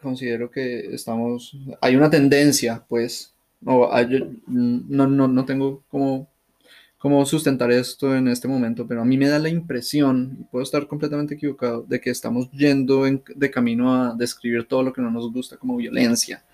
considero 0.00 0.50
que 0.50 0.94
estamos, 0.94 1.56
hay 1.80 1.96
una 1.96 2.10
tendencia, 2.10 2.84
pues, 2.88 3.32
no, 3.66 5.06
no, 5.06 5.06
no, 5.06 5.28
no 5.28 5.44
tengo 5.44 5.82
como 5.90 6.28
cómo 6.98 7.24
sustentar 7.26 7.70
esto 7.70 8.16
en 8.16 8.28
este 8.28 8.48
momento, 8.48 8.86
pero 8.86 9.02
a 9.02 9.04
mí 9.04 9.16
me 9.16 9.28
da 9.28 9.38
la 9.38 9.48
impresión, 9.48 10.38
y 10.40 10.44
puedo 10.44 10.64
estar 10.64 10.86
completamente 10.88 11.34
equivocado, 11.34 11.82
de 11.82 12.00
que 12.00 12.10
estamos 12.10 12.50
yendo 12.50 13.04
de 13.04 13.50
camino 13.50 13.94
a 13.94 14.14
describir 14.16 14.66
todo 14.66 14.82
lo 14.82 14.92
que 14.92 15.02
no 15.02 15.10
nos 15.10 15.30
gusta 15.32 15.56
como 15.56 15.76
violencia. 15.76 16.44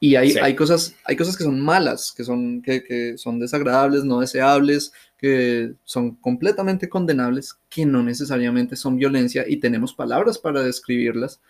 Y 0.00 0.14
hay, 0.14 0.36
hay, 0.40 0.54
cosas, 0.54 0.94
hay 1.04 1.16
cosas 1.16 1.36
que 1.36 1.42
son 1.42 1.60
malas, 1.60 2.12
que 2.16 2.22
son, 2.22 2.62
que, 2.62 2.84
que 2.84 3.18
son 3.18 3.40
desagradables, 3.40 4.04
no 4.04 4.20
deseables, 4.20 4.92
que 5.18 5.72
son 5.82 6.14
completamente 6.14 6.88
condenables, 6.88 7.58
que 7.68 7.84
no 7.84 8.04
necesariamente 8.04 8.76
son 8.76 8.96
violencia 8.96 9.44
y 9.48 9.56
tenemos 9.56 9.94
palabras 9.94 10.38
para 10.38 10.62
describirlas. 10.62 11.40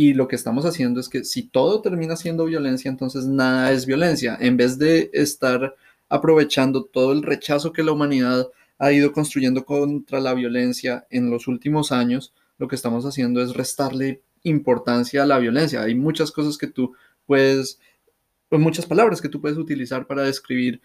Y 0.00 0.14
lo 0.14 0.28
que 0.28 0.36
estamos 0.36 0.64
haciendo 0.64 0.98
es 0.98 1.10
que 1.10 1.24
si 1.24 1.42
todo 1.42 1.82
termina 1.82 2.16
siendo 2.16 2.46
violencia, 2.46 2.90
entonces 2.90 3.26
nada 3.26 3.70
es 3.70 3.84
violencia. 3.84 4.34
En 4.40 4.56
vez 4.56 4.78
de 4.78 5.10
estar 5.12 5.76
aprovechando 6.08 6.86
todo 6.86 7.12
el 7.12 7.22
rechazo 7.22 7.74
que 7.74 7.82
la 7.82 7.92
humanidad 7.92 8.48
ha 8.78 8.92
ido 8.92 9.12
construyendo 9.12 9.66
contra 9.66 10.18
la 10.18 10.32
violencia 10.32 11.06
en 11.10 11.28
los 11.28 11.48
últimos 11.48 11.92
años, 11.92 12.32
lo 12.56 12.66
que 12.66 12.76
estamos 12.76 13.04
haciendo 13.04 13.42
es 13.42 13.52
restarle 13.52 14.22
importancia 14.42 15.22
a 15.22 15.26
la 15.26 15.38
violencia. 15.38 15.82
Hay 15.82 15.94
muchas 15.94 16.32
cosas 16.32 16.56
que 16.56 16.68
tú 16.68 16.94
puedes, 17.26 17.78
muchas 18.50 18.86
palabras 18.86 19.20
que 19.20 19.28
tú 19.28 19.38
puedes 19.42 19.58
utilizar 19.58 20.06
para 20.06 20.22
describir 20.22 20.80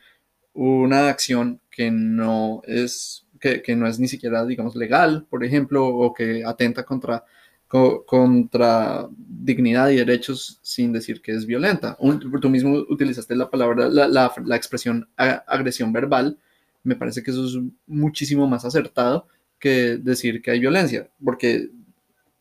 una 0.52 1.08
acción 1.08 1.62
que 1.72 1.90
no 1.90 2.62
es, 2.66 3.26
que, 3.40 3.62
que 3.62 3.78
no 3.78 3.88
es 3.88 3.98
ni 3.98 4.10
siquiera, 4.10 4.46
digamos, 4.46 4.76
legal, 4.76 5.26
por 5.30 5.46
ejemplo, 5.46 5.88
o 5.88 6.14
que 6.14 6.44
atenta 6.44 6.84
contra 6.84 7.24
contra 7.68 9.08
dignidad 9.18 9.90
y 9.90 9.98
derechos 9.98 10.60
sin 10.62 10.94
decir 10.94 11.22
que 11.22 11.34
es 11.34 11.46
violenta. 11.46 11.98
tú 12.42 12.50
mismo 12.50 12.74
utilizaste 12.90 13.36
la 13.36 13.50
palabra, 13.50 13.90
la, 13.90 14.56
expresión 14.56 15.08
agresión 15.18 15.92
verbal. 15.92 16.38
Me 16.84 16.96
parece 16.96 17.24
que 17.24 17.32
eso 17.32 17.46
es 17.46 17.58
muchísimo 17.88 18.48
más 18.48 18.64
acertado 18.66 19.28
que 19.60 19.98
decir 19.98 20.42
que 20.42 20.52
hay 20.52 20.60
violencia, 20.60 21.10
porque, 21.24 21.70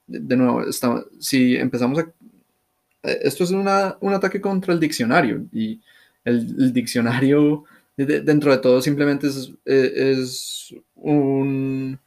de 0.07 0.37
nuevo, 0.37 0.65
si 1.19 1.57
empezamos 1.57 1.99
a... 1.99 2.13
Esto 3.03 3.45
es 3.45 3.51
un 3.51 3.67
ataque 3.69 4.41
contra 4.41 4.73
el 4.73 4.81
diccionario 4.81 5.47
y 5.53 5.81
el, 6.25 6.73
diccionario 6.73 7.65
dentro 7.97 8.51
de 8.51 8.59
todo 8.59 8.81
simplemente 8.81 9.29
es, 9.29 9.53
es, 9.65 10.75
un 10.97 11.99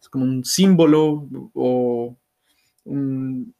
es 0.00 0.08
como 0.08 0.24
un 0.24 0.44
símbolo 0.44 1.28
o 1.54 2.16
no 2.84 3.52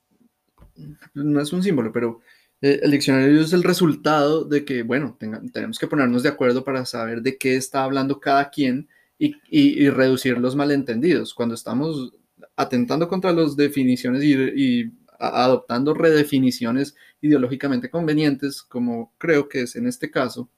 es 1.40 1.52
un 1.52 1.62
símbolo, 1.62 1.92
pero 1.92 2.20
eh, 2.60 2.80
el 2.82 2.90
diccionario 2.90 3.40
es 3.40 3.52
el 3.52 3.62
resultado 3.62 4.44
de 4.44 4.64
que, 4.64 4.82
bueno, 4.82 5.16
tenemos 5.52 5.78
que 5.78 5.86
ponernos 5.86 6.22
de 6.22 6.28
acuerdo 6.28 6.64
para 6.64 6.84
saber 6.84 7.22
de 7.22 7.38
qué 7.38 7.56
está 7.56 7.84
hablando 7.84 8.20
cada 8.20 8.50
quien 8.50 8.88
y, 9.18 9.88
reducir 9.90 10.38
los 10.38 10.56
malentendidos. 10.56 11.34
Cuando 11.34 11.54
estamos 11.54 12.12
atentando 12.56 13.08
contra 13.08 13.32
las 13.32 13.56
definiciones 13.56 14.22
y 14.24 14.90
adoptando 15.18 15.94
redefiniciones 15.94 16.94
ideológicamente 17.20 17.90
convenientes, 17.90 18.62
como 18.62 19.14
creo 19.18 19.48
que 19.48 19.62
es 19.62 19.76
en 19.76 19.86
este 19.86 20.10
caso, 20.10 20.50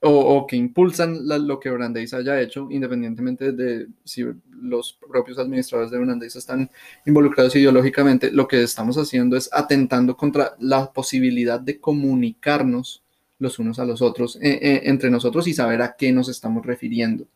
o, 0.00 0.46
que 0.46 0.56
impulsan 0.56 1.26
lo 1.26 1.58
que 1.58 1.70
Brandeis 1.70 2.14
haya 2.14 2.40
hecho, 2.40 2.68
independientemente 2.70 3.52
de 3.52 3.88
si 4.04 4.24
los 4.50 4.92
propios 4.92 5.38
administradores 5.38 5.90
de 5.90 5.98
Brandeis 5.98 6.36
están 6.36 6.70
involucrados 7.04 7.56
ideológicamente, 7.56 8.30
lo 8.30 8.46
que 8.46 8.62
estamos 8.62 8.96
haciendo 8.96 9.36
es 9.36 9.50
atentando 9.52 10.16
contra 10.16 10.54
la 10.60 10.92
posibilidad 10.92 11.58
de 11.58 11.80
comunicarnos 11.80 13.02
los 13.40 13.58
unos 13.58 13.78
a 13.78 13.84
los 13.84 14.02
otros, 14.02 14.36
eh, 14.36 14.58
eh, 14.60 14.80
entre 14.84 15.10
nosotros 15.10 15.46
y 15.46 15.54
saber 15.54 15.82
a 15.82 15.94
qué 15.96 16.12
nos 16.12 16.28
estamos 16.28 16.64
refiriendo. 16.64 17.26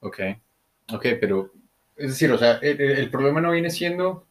Ok, 0.00 0.20
ok, 0.92 1.06
pero 1.20 1.52
es 1.96 2.08
decir, 2.08 2.30
o 2.30 2.38
sea, 2.38 2.58
el, 2.62 3.10
problema 3.10 3.40
no 3.40 3.52
viene 3.52 3.70
siendo, 3.70 4.24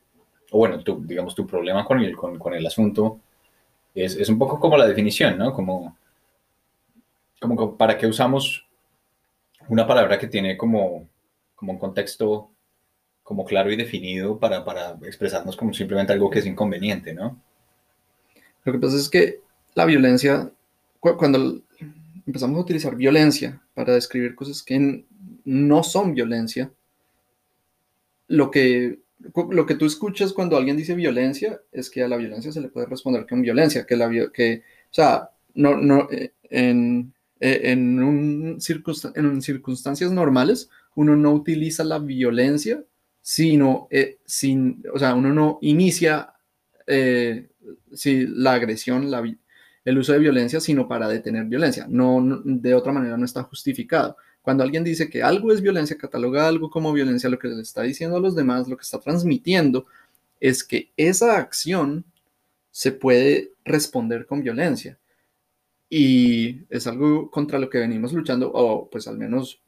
o 0.52 0.58
bueno, 0.60 0.84
digamos, 1.00 1.34
tu 1.34 1.48
problema 1.48 1.84
con 1.84 2.00
el, 2.00 2.16
con, 2.16 2.38
con 2.38 2.54
el 2.54 2.66
asunto 2.66 3.20
es, 3.94 4.16
es 4.16 4.30
un 4.30 4.38
poco 4.38 4.60
como 4.60 4.78
la 4.78 4.88
definición, 4.88 5.38
¿no? 5.38 5.54
Como 5.54 5.98
como 7.48 7.78
para 7.78 7.98
qué 7.98 8.08
usamos 8.08 8.66
una 9.68 9.88
palabra 9.88 10.20
que 10.20 10.28
tiene 10.28 10.58
como, 10.58 11.08
como 11.56 11.74
un 11.74 11.80
contexto 11.80 12.52
como 13.24 13.44
claro 13.44 13.72
y 13.72 13.76
definido 13.76 14.38
para, 14.38 14.64
para 14.64 14.92
expresarnos 15.04 15.58
como 15.58 15.74
simplemente 15.74 16.14
algo 16.14 16.30
que 16.30 16.40
es 16.40 16.46
inconveniente, 16.46 17.14
¿no? 17.14 17.42
Lo 18.64 18.72
que 18.72 18.80
pasa 18.80 18.98
es 18.98 19.10
que 19.10 19.42
la 19.74 19.86
violencia, 19.86 20.52
cuando 21.00 21.62
empezamos 22.26 22.58
a 22.58 22.62
utilizar 22.62 22.96
violencia 22.96 23.62
para 23.74 23.94
describir 23.94 24.36
cosas 24.36 24.64
que 24.64 25.06
no 25.44 25.84
son 25.84 26.14
violencia, 26.14 26.72
lo 28.28 28.50
que, 28.50 29.00
lo 29.50 29.66
que 29.66 29.76
tú 29.76 29.86
escuchas 29.86 30.34
cuando 30.34 30.58
alguien 30.58 30.78
dice 30.78 30.96
violencia 30.96 31.62
es 31.72 31.90
que 31.90 32.04
a 32.04 32.08
la 32.08 32.18
violencia 32.18 32.52
se 32.52 32.62
le 32.62 32.70
puede 32.70 32.88
responder 32.88 33.28
con 33.28 33.42
violencia, 33.42 33.86
que 33.86 33.96
la 33.96 34.10
que, 34.34 34.64
o 34.90 34.94
sea, 34.94 35.30
no, 35.54 35.76
no, 35.78 36.08
eh, 36.12 36.34
en, 36.50 37.14
eh, 37.40 37.72
en, 37.72 38.02
un 38.02 38.62
circunstancias 38.62 40.12
normales, 40.12 40.70
uno 40.96 41.16
no 41.16 41.34
utiliza 41.34 41.84
la 41.84 42.00
violencia, 42.00 42.84
sino, 43.22 43.88
eh, 43.92 44.20
sin, 44.26 44.84
o 44.94 45.00
sea, 45.00 45.16
uno 45.16 45.34
no 45.34 45.60
inicia 45.62 46.34
eh, 46.88 47.50
la 48.04 48.54
agresión, 48.54 49.10
la, 49.12 49.24
el 49.84 49.98
uso 49.98 50.14
de 50.14 50.20
violencia, 50.20 50.60
sino 50.60 50.88
para 50.88 51.08
detener 51.08 51.46
violencia. 51.46 51.88
No, 51.90 52.42
de 52.44 52.74
otra 52.74 52.92
manera 52.92 53.18
no 53.18 53.26
está 53.26 53.44
justificado. 53.44 54.16
Cuando 54.42 54.64
alguien 54.64 54.84
dice 54.84 55.10
que 55.10 55.24
algo 55.24 55.52
es 55.52 55.62
violencia, 55.62 55.98
cataloga 55.98 56.48
algo 56.48 56.70
como 56.70 56.94
violencia, 56.94 57.30
lo 57.30 57.40
que 57.40 57.48
le 57.48 57.62
está 57.62 57.82
diciendo 57.82 58.18
a 58.18 58.20
los 58.20 58.36
demás, 58.36 58.68
lo 58.68 58.78
que 58.78 58.84
está 58.84 59.00
transmitiendo, 59.00 59.88
es 60.40 60.64
que 60.64 60.92
esa 60.96 61.38
acción 61.38 62.06
se 62.70 62.92
puede 62.92 63.52
responder 63.64 64.26
con 64.26 64.44
violencia. 64.44 65.00
Y 65.90 66.66
es 66.70 66.88
algo 66.88 67.30
contra 67.32 67.60
lo 67.60 67.70
que 67.70 67.80
venimos 67.80 68.14
luchando, 68.14 68.52
o 68.54 68.90
pues 68.90 69.08
al 69.08 69.18
menos 69.18 69.62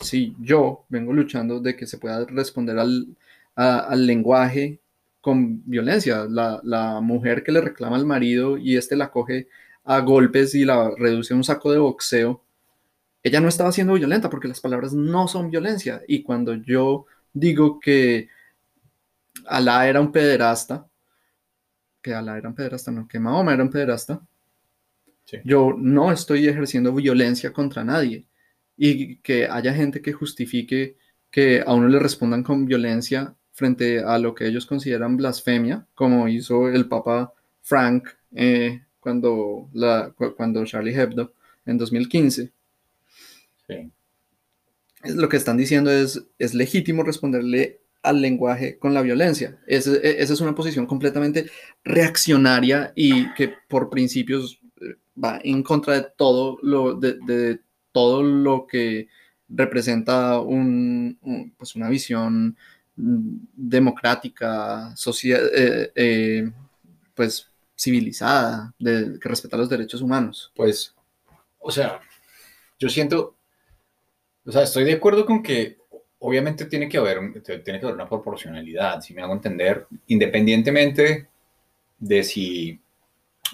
sí, 0.00 0.36
yo 0.40 0.84
vengo 0.88 1.12
luchando 1.12 1.60
de 1.60 1.76
que 1.76 1.86
se 1.86 1.98
pueda 1.98 2.24
responder 2.26 2.78
al, 2.78 3.16
al 3.54 4.06
lenguaje 4.06 4.80
con 5.20 5.62
violencia. 5.68 6.26
La, 6.28 6.60
la, 6.64 7.00
mujer 7.00 7.42
que 7.42 7.52
le 7.52 7.60
reclama 7.60 7.96
al 7.96 8.06
marido 8.06 8.58
y 8.58 8.76
este 8.76 8.96
la 8.96 9.10
coge 9.10 9.48
a 9.84 10.00
golpes 10.00 10.54
y 10.54 10.64
la 10.64 10.90
reduce 10.96 11.34
a 11.34 11.36
un 11.36 11.44
saco 11.44 11.72
de 11.72 11.78
boxeo, 11.78 12.42
ella 13.22 13.40
no 13.40 13.48
estaba 13.48 13.72
siendo 13.72 13.94
violenta 13.94 14.30
porque 14.30 14.48
las 14.48 14.60
palabras 14.60 14.92
no 14.92 15.28
son 15.28 15.50
violencia. 15.50 16.02
Y 16.06 16.22
cuando 16.22 16.54
yo 16.54 17.06
digo 17.32 17.80
que 17.80 18.28
Alá 19.46 19.88
era 19.88 20.00
un 20.00 20.12
pederasta, 20.12 20.86
que 22.02 22.14
Alá 22.14 22.36
era 22.38 22.48
un 22.48 22.54
pederasta, 22.54 22.90
no, 22.92 23.08
que 23.08 23.18
Mahoma 23.18 23.54
era 23.54 23.62
un 23.62 23.70
pederasta, 23.70 24.20
Sí. 25.42 25.48
Yo 25.48 25.74
no 25.76 26.12
estoy 26.12 26.46
ejerciendo 26.48 26.92
violencia 26.92 27.52
contra 27.52 27.84
nadie. 27.84 28.26
Y 28.76 29.16
que 29.18 29.46
haya 29.46 29.72
gente 29.72 30.02
que 30.02 30.12
justifique 30.12 30.96
que 31.30 31.62
a 31.66 31.72
uno 31.74 31.88
le 31.88 31.98
respondan 32.00 32.42
con 32.42 32.66
violencia 32.66 33.34
frente 33.52 34.00
a 34.00 34.18
lo 34.18 34.34
que 34.34 34.46
ellos 34.46 34.66
consideran 34.66 35.16
blasfemia, 35.16 35.86
como 35.94 36.26
hizo 36.28 36.68
el 36.68 36.88
Papa 36.88 37.32
Frank 37.62 38.08
eh, 38.34 38.82
cuando, 38.98 39.68
la, 39.72 40.12
cuando 40.36 40.64
Charlie 40.64 40.94
Hebdo 40.94 41.32
en 41.66 41.78
2015. 41.78 42.52
Sí. 43.68 43.90
Es- 45.02 45.14
Lo 45.16 45.28
que 45.28 45.36
están 45.36 45.56
diciendo 45.56 45.90
es, 45.90 46.24
es 46.38 46.54
legítimo 46.54 47.02
responderle 47.02 47.80
al 48.02 48.20
lenguaje 48.20 48.78
con 48.78 48.92
la 48.92 49.02
violencia. 49.02 49.58
Ese- 49.66 49.96
e- 50.02 50.22
esa 50.22 50.32
es 50.32 50.40
una 50.40 50.54
posición 50.54 50.86
completamente 50.86 51.50
reaccionaria 51.84 52.92
y 52.96 53.32
que 53.34 53.52
por 53.68 53.88
principios 53.90 54.60
va 55.22 55.40
en 55.42 55.62
contra 55.62 55.94
de 55.94 56.06
todo 56.16 56.58
lo, 56.62 56.94
de, 56.94 57.60
todo 57.92 58.22
lo 58.22 58.66
que 58.66 59.08
representa 59.48 60.40
un, 60.40 61.52
pues 61.56 61.76
una 61.76 61.88
visión 61.88 62.56
democrática, 62.96 64.94
social, 64.96 65.50
eh, 65.54 65.92
eh, 65.94 66.50
pues 67.14 67.50
civilizada, 67.76 68.72
que 68.78 69.18
respeta 69.28 69.56
los 69.56 69.68
derechos 69.68 70.00
humanos. 70.00 70.52
Pues, 70.54 70.94
o 71.58 71.70
sea, 71.70 72.00
yo 72.78 72.88
siento, 72.88 73.36
o 74.44 74.52
sea, 74.52 74.62
estoy 74.62 74.84
de 74.84 74.94
acuerdo 74.94 75.26
con 75.26 75.42
que 75.42 75.78
obviamente 76.20 76.64
tiene 76.66 76.88
que 76.88 76.98
haber, 76.98 77.18
tiene 77.42 77.80
que 77.80 77.86
haber 77.86 77.94
una 77.94 78.08
proporcionalidad, 78.08 79.00
si 79.00 79.12
me 79.12 79.22
hago 79.22 79.34
entender, 79.34 79.86
independientemente 80.06 81.28
de 81.98 82.22
si, 82.24 82.80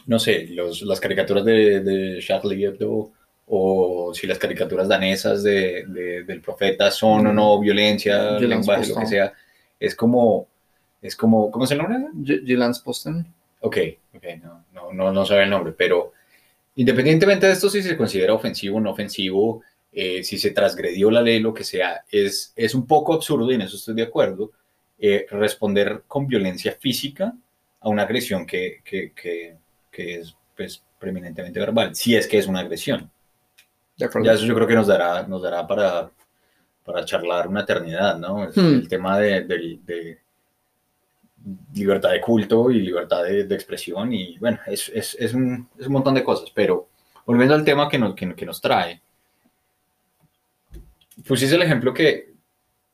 no 0.06 0.18
sé, 0.18 0.46
los, 0.48 0.82
las 0.82 1.00
caricaturas 1.00 1.44
de, 1.44 1.80
de 1.80 2.18
Charlie 2.20 2.64
Hebdo 2.64 3.10
o 3.46 4.12
si 4.14 4.26
las 4.26 4.38
caricaturas 4.38 4.88
danesas 4.88 5.42
de, 5.42 5.84
de- 5.88 6.24
del 6.24 6.40
profeta 6.40 6.90
son 6.90 7.26
o 7.26 7.32
no 7.32 7.58
violencia, 7.60 8.38
Jyllands 8.38 8.66
lenguaje, 8.66 8.88
lo 8.88 9.00
que 9.00 9.06
sea, 9.06 9.32
es 9.78 9.94
como, 9.94 10.48
es 11.02 11.16
como, 11.16 11.50
¿cómo 11.50 11.66
se 11.66 11.76
llama? 11.76 12.10
G- 12.14 12.44
Gilans 12.46 12.78
Posten. 12.80 13.26
Ok, 13.60 13.76
ok, 14.14 14.24
no, 14.42 14.64
no, 14.72 14.92
no, 14.92 15.12
no 15.12 15.26
sabe 15.26 15.44
el 15.44 15.50
nombre, 15.50 15.72
pero 15.76 16.12
independientemente 16.76 17.46
de 17.46 17.52
esto, 17.52 17.68
si 17.68 17.82
se 17.82 17.96
considera 17.96 18.34
ofensivo 18.34 18.78
o 18.78 18.80
no 18.80 18.90
ofensivo, 18.92 19.62
eh, 19.92 20.22
si 20.22 20.38
se 20.38 20.52
transgredió 20.52 21.10
la 21.10 21.20
ley, 21.22 21.40
lo 21.40 21.52
que 21.52 21.64
sea, 21.64 22.04
es, 22.10 22.52
es 22.56 22.74
un 22.74 22.86
poco 22.86 23.14
absurdo, 23.14 23.50
y 23.50 23.56
en 23.56 23.62
eso 23.62 23.76
estoy 23.76 23.94
de 23.96 24.02
acuerdo, 24.04 24.52
eh, 24.98 25.26
responder 25.30 26.02
con 26.06 26.26
violencia 26.26 26.72
física 26.78 27.34
a 27.80 27.88
una 27.88 28.02
agresión 28.02 28.46
que, 28.46 28.80
que, 28.84 29.12
que, 29.12 29.56
que 29.90 30.16
es 30.20 30.36
pues, 30.56 30.82
preeminentemente 30.98 31.60
verbal, 31.60 31.94
si 31.94 32.14
es 32.16 32.26
que 32.26 32.38
es 32.38 32.46
una 32.46 32.60
agresión. 32.60 33.10
Ya 33.96 34.32
eso 34.32 34.46
yo 34.46 34.54
creo 34.54 34.66
que 34.66 34.74
nos 34.74 34.86
dará, 34.86 35.24
nos 35.26 35.42
dará 35.42 35.66
para, 35.66 36.10
para 36.84 37.04
charlar 37.04 37.48
una 37.48 37.62
eternidad, 37.62 38.18
¿no? 38.18 38.44
Es 38.44 38.56
Hmm. 38.56 38.74
El 38.74 38.88
tema 38.88 39.18
de, 39.18 39.42
de- 39.42 39.78
de 39.84 40.18
libertad 41.74 42.10
de 42.12 42.20
culto 42.20 42.70
y 42.70 42.80
libertad 42.80 43.24
de, 43.24 43.44
de 43.44 43.54
expresión 43.54 44.12
y 44.12 44.38
bueno, 44.38 44.58
es, 44.66 44.90
es, 44.94 45.16
es, 45.18 45.32
un, 45.34 45.68
es 45.78 45.86
un 45.86 45.92
montón 45.92 46.14
de 46.14 46.22
cosas, 46.24 46.50
pero 46.54 46.88
volviendo 47.24 47.54
al 47.54 47.64
tema 47.64 47.88
que 47.88 47.98
nos, 47.98 48.14
que, 48.14 48.34
que 48.34 48.46
nos 48.46 48.60
trae, 48.60 49.00
pusiste 51.26 51.54
el 51.56 51.62
ejemplo 51.62 51.92
que 51.94 52.30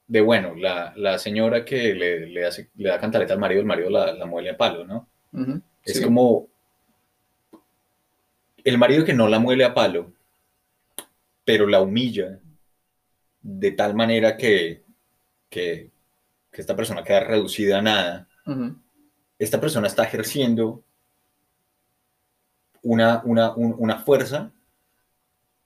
de, 0.08 0.20
bueno, 0.20 0.54
la, 0.54 0.92
la 0.96 1.18
señora 1.18 1.64
que 1.64 1.94
le, 1.94 2.26
le, 2.26 2.46
hace, 2.46 2.70
le 2.76 2.88
da 2.88 3.00
cantaleta 3.00 3.32
al 3.34 3.40
marido, 3.40 3.60
el 3.60 3.66
marido 3.66 3.90
la, 3.90 4.12
la 4.12 4.26
muele 4.26 4.50
a 4.50 4.56
palo, 4.56 4.84
¿no? 4.84 5.08
Ujú, 5.32 5.60
Es 5.84 5.98
sí. 5.98 6.04
como 6.04 6.48
el 8.66 8.78
marido 8.78 9.04
que 9.04 9.14
no 9.14 9.28
la 9.28 9.38
muele 9.38 9.64
a 9.64 9.73
palo, 9.75 10.12
pero 11.45 11.67
la 11.67 11.80
humilla 11.80 12.40
de 13.40 13.71
tal 13.73 13.95
manera 13.95 14.36
que, 14.36 14.82
que, 15.49 15.90
que 16.50 16.60
esta 16.60 16.75
persona 16.76 17.04
queda 17.04 17.21
reducida 17.21 17.78
a 17.78 17.82
nada. 17.82 18.28
Esta 19.38 19.60
persona 19.60 19.86
está 19.86 20.04
ejerciendo 20.04 20.82
una, 22.82 23.23
una, 23.25 23.54
un- 23.54 23.75
una 23.78 23.99
fuerza 23.99 24.50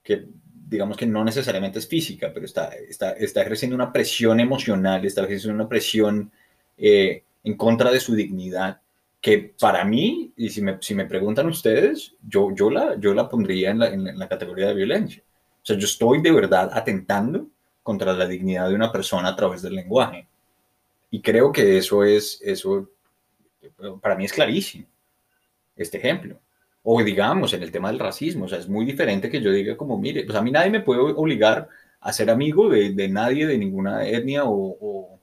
que 0.03 0.27
digamos 0.67 0.95
que 0.97 1.05
no 1.05 1.23
necesariamente 1.23 1.79
es 1.79 1.87
física, 1.87 2.31
pero 2.33 2.45
está, 2.45 2.69
está, 2.75 3.11
está 3.11 3.41
ejerciendo 3.41 3.75
una 3.75 3.91
presión 3.91 4.39
emocional, 4.39 5.05
está 5.05 5.23
ejerciendo 5.23 5.55
una 5.61 5.67
presión 5.69 6.31
eh, 6.77 7.23
en 7.43 7.57
contra 7.57 7.91
de 7.91 7.99
su 7.99 8.15
dignidad, 8.15 8.79
que 9.21 9.53
para 9.59 9.85
mí, 9.85 10.33
y 10.35 10.49
si 10.49 10.61
me, 10.61 10.77
si 10.81 10.95
me 10.95 11.05
preguntan 11.05 11.47
ustedes, 11.47 12.15
yo, 12.27 12.53
yo, 12.55 12.69
la, 12.71 12.95
yo 12.99 13.13
la 13.13 13.29
pondría 13.29 13.71
en 13.71 13.79
la, 13.79 13.87
en 13.89 14.17
la- 14.19 14.27
categoría 14.29 14.67
de 14.67 14.73
violencia. 14.75 15.23
O 15.63 15.65
sea, 15.65 15.77
yo 15.77 15.85
estoy 15.85 16.21
de 16.21 16.31
verdad 16.31 16.71
atentando 16.73 17.47
contra 17.83 18.13
la 18.13 18.25
dignidad 18.27 18.69
de 18.69 18.75
una 18.75 18.91
persona 18.91 19.29
a 19.29 19.35
través 19.35 19.61
del 19.61 19.75
lenguaje. 19.75 20.27
Y 21.11 21.21
creo 21.21 21.51
que 21.51 21.77
eso 21.77 22.03
es, 22.03 22.41
eso 22.43 22.89
para 24.01 24.15
mí 24.15 24.25
es 24.25 24.33
clarísimo, 24.33 24.85
este 25.75 25.97
ejemplo. 25.99 26.39
O 26.83 27.03
digamos, 27.03 27.53
en 27.53 27.63
el 27.63 27.71
tema 27.71 27.89
del 27.91 27.99
racismo, 27.99 28.45
o 28.45 28.47
sea, 28.49 28.59
es 28.59 28.69
muy 28.69 28.85
diferente 28.85 29.29
que 29.29 29.41
yo 29.41 29.51
diga 29.51 29.77
como, 29.77 29.97
mire, 29.99 30.25
pues 30.25 30.37
a 30.37 30.41
mí 30.41 30.51
nadie 30.51 30.71
me 30.71 30.81
puede 30.81 31.01
obligar 31.01 31.69
a 32.01 32.13
ser 32.13 32.29
amigo 32.31 32.69
de, 32.69 32.91
de 32.93 33.09
nadie, 33.09 33.47
de 33.47 33.57
ninguna 33.57 34.07
etnia 34.07 34.45
o, 34.45 34.77
o, 34.81 35.19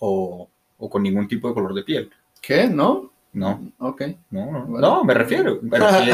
o- 0.00 0.50
o 0.78 0.90
con 0.90 1.02
ningún 1.02 1.28
tipo 1.28 1.48
de 1.48 1.54
color 1.54 1.74
de 1.74 1.84
piel. 1.84 2.10
¿Qué? 2.42 2.66
¿No? 2.66 3.10
No, 3.34 3.72
Ok. 3.78 4.02
no, 4.30 4.44
no, 4.52 4.66
Bueno. 4.66 4.88
no, 4.96 5.04
me 5.04 5.14
refiero. 5.14 5.58
Pero 5.70 5.88
sí, 5.90 6.10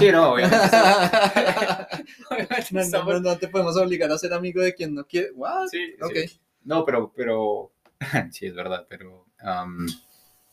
sí, 0.00 0.10
no, 0.10 0.32
obviamente. 0.32 0.76
No, 3.22 3.36
te 3.38 3.48
podemos 3.48 3.76
obligar 3.76 4.10
a 4.10 4.18
ser 4.18 4.32
amigo 4.32 4.60
de 4.60 4.74
quien 4.74 4.94
no 4.94 5.04
quiere. 5.04 5.30
What? 5.34 5.68
Sí, 5.68 5.94
Ok. 6.02 6.12
sí. 6.28 6.40
No, 6.64 6.84
pero, 6.84 7.12
pero, 7.14 7.70
sí, 8.32 8.46
es 8.46 8.54
verdad, 8.54 8.86
pero 8.88 9.26
um, 9.44 9.86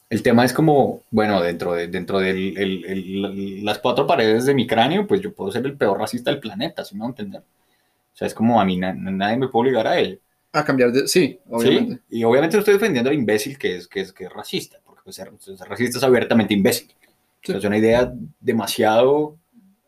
el 0.09 0.21
tema 0.23 0.45
es 0.45 0.53
como, 0.53 1.01
bueno, 1.09 1.41
dentro 1.41 1.73
de 1.73 1.87
dentro 1.87 2.19
de 2.19 2.33
las 3.63 3.79
cuatro 3.79 4.05
paredes 4.05 4.45
de 4.45 4.53
mi 4.53 4.67
cráneo, 4.67 5.07
pues 5.07 5.21
yo 5.21 5.33
puedo 5.33 5.51
ser 5.51 5.65
el 5.65 5.75
peor 5.77 5.97
racista 5.99 6.29
del 6.31 6.39
planeta, 6.39 6.85
si 6.85 6.93
me 6.95 6.99
van 7.01 7.07
a 7.07 7.11
entender. 7.11 7.41
O 7.41 8.15
sea, 8.17 8.27
es 8.27 8.33
como 8.35 8.61
a 8.61 8.65
mí 8.65 8.77
na- 8.77 8.93
nadie 8.93 9.37
me 9.37 9.47
puede 9.47 9.69
obligar 9.69 9.87
a 9.87 9.99
él. 9.99 10.21
A 10.53 10.63
cambiar 10.63 10.91
de. 10.91 11.07
Sí, 11.07 11.39
obviamente. 11.49 11.95
¿sí? 11.95 12.01
Y 12.19 12.23
obviamente 12.23 12.55
no 12.55 12.59
estoy 12.59 12.75
defendiendo 12.75 13.09
al 13.09 13.15
imbécil 13.15 13.57
que 13.57 13.77
es, 13.77 13.87
que 13.87 14.01
es, 14.01 14.13
que 14.13 14.25
es 14.25 14.31
racista, 14.33 14.79
porque 14.85 15.01
pues, 15.03 15.15
ser, 15.15 15.31
ser 15.39 15.67
racista 15.67 15.97
es 15.97 16.03
abiertamente 16.03 16.53
imbécil. 16.53 16.89
O 16.91 17.45
sea, 17.45 17.53
Sí. 17.55 17.59
es 17.59 17.63
una 17.65 17.77
idea 17.77 18.11
demasiado 18.39 19.37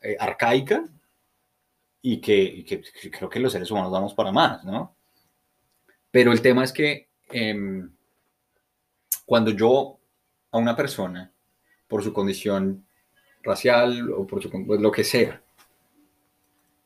eh, 0.01 0.15
arcaica 0.19 0.83
y 2.01 2.21
que, 2.21 2.37
y 2.41 2.63
que 2.63 2.81
creo 3.11 3.29
que 3.29 3.39
los 3.39 3.51
seres 3.51 3.69
humanos 3.71 3.91
damos 3.91 4.13
para 4.13 4.31
más, 4.31 4.63
¿no? 4.63 4.95
Pero 6.11 6.31
el 6.31 6.41
tema 6.41 6.63
es 6.63 6.71
que 6.71 7.09
em, 7.31 7.91
cuando 9.25 9.51
yo 9.51 9.99
a 10.51 10.57
una 10.57 10.75
persona, 10.75 11.31
por 11.87 12.03
su 12.03 12.13
condición 12.13 12.85
racial 13.43 14.11
o 14.11 14.25
por 14.25 14.41
su, 14.41 14.49
pues, 14.49 14.79
lo 14.79 14.91
que 14.91 15.03
sea, 15.03 15.41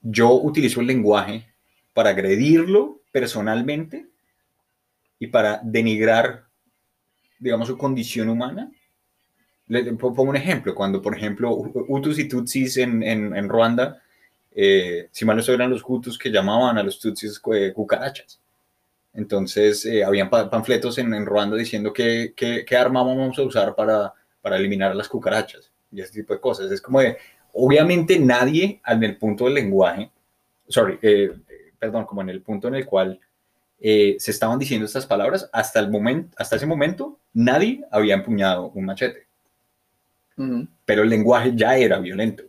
yo 0.01 0.33
utilizo 0.33 0.81
el 0.81 0.87
lenguaje 0.87 1.47
para 1.93 2.09
agredirlo 2.09 2.99
personalmente 3.13 4.07
y 5.19 5.27
para 5.27 5.61
denigrar, 5.63 6.43
digamos, 7.39 7.67
su 7.69 7.77
condición 7.77 8.27
humana. 8.27 8.69
Le, 9.67 9.93
pongo 9.93 10.23
un 10.23 10.35
ejemplo, 10.35 10.75
cuando, 10.75 11.01
por 11.01 11.15
ejemplo, 11.15 11.55
Hutus 11.55 12.19
y 12.19 12.27
Tutsis 12.27 12.75
en, 12.77 13.01
en, 13.03 13.47
Ruanda, 13.47 14.01
eh, 14.51 15.07
si 15.11 15.23
mal 15.23 15.37
no 15.37 15.53
eran 15.53 15.69
los 15.69 15.83
Hutus 15.87 16.17
que 16.17 16.29
llamaban 16.29 16.77
a 16.77 16.83
los 16.83 16.99
Tutsis 16.99 17.41
eh, 17.53 17.71
cucarachas. 17.73 18.41
Entonces, 19.13 19.85
eh, 19.85 20.03
habían 20.03 20.29
pa- 20.29 20.49
panfletos 20.49 20.97
en, 20.97 21.13
en 21.13 21.25
Ruanda 21.25 21.55
diciendo 21.55 21.93
que, 21.93 22.33
que, 22.35 22.65
qué 22.65 22.75
arma 22.75 23.03
vamos 23.03 23.37
a 23.39 23.43
usar 23.43 23.75
para, 23.75 24.13
para 24.41 24.57
eliminar 24.57 24.95
las 24.95 25.07
cucarachas 25.07 25.71
y 25.91 26.01
ese 26.01 26.11
tipo 26.13 26.33
de 26.33 26.41
cosas. 26.41 26.71
Es 26.71 26.81
como 26.81 26.99
de, 26.99 27.17
obviamente 27.53 28.19
nadie 28.19 28.81
en 28.85 29.03
el 29.03 29.17
punto 29.17 29.45
del 29.45 29.53
lenguaje, 29.53 30.11
sorry, 30.67 30.97
eh, 31.01 31.31
perdón, 31.83 32.05
como 32.05 32.21
en 32.21 32.29
el 32.29 32.41
punto 32.41 32.69
en 32.69 32.75
el 32.75 32.85
cual 32.85 33.19
eh, 33.81 34.15
se 34.17 34.31
estaban 34.31 34.57
diciendo 34.57 34.85
estas 34.85 35.05
palabras, 35.05 35.49
hasta, 35.51 35.81
el 35.81 35.89
momento, 35.91 36.33
hasta 36.39 36.55
ese 36.55 36.65
momento 36.65 37.19
nadie 37.33 37.83
había 37.91 38.13
empuñado 38.15 38.69
un 38.69 38.85
machete, 38.85 39.27
Ujú. 40.37 40.65
pero 40.85 41.03
el 41.03 41.09
lenguaje 41.09 41.51
ya 41.53 41.75
era 41.75 41.99
violento. 41.99 42.43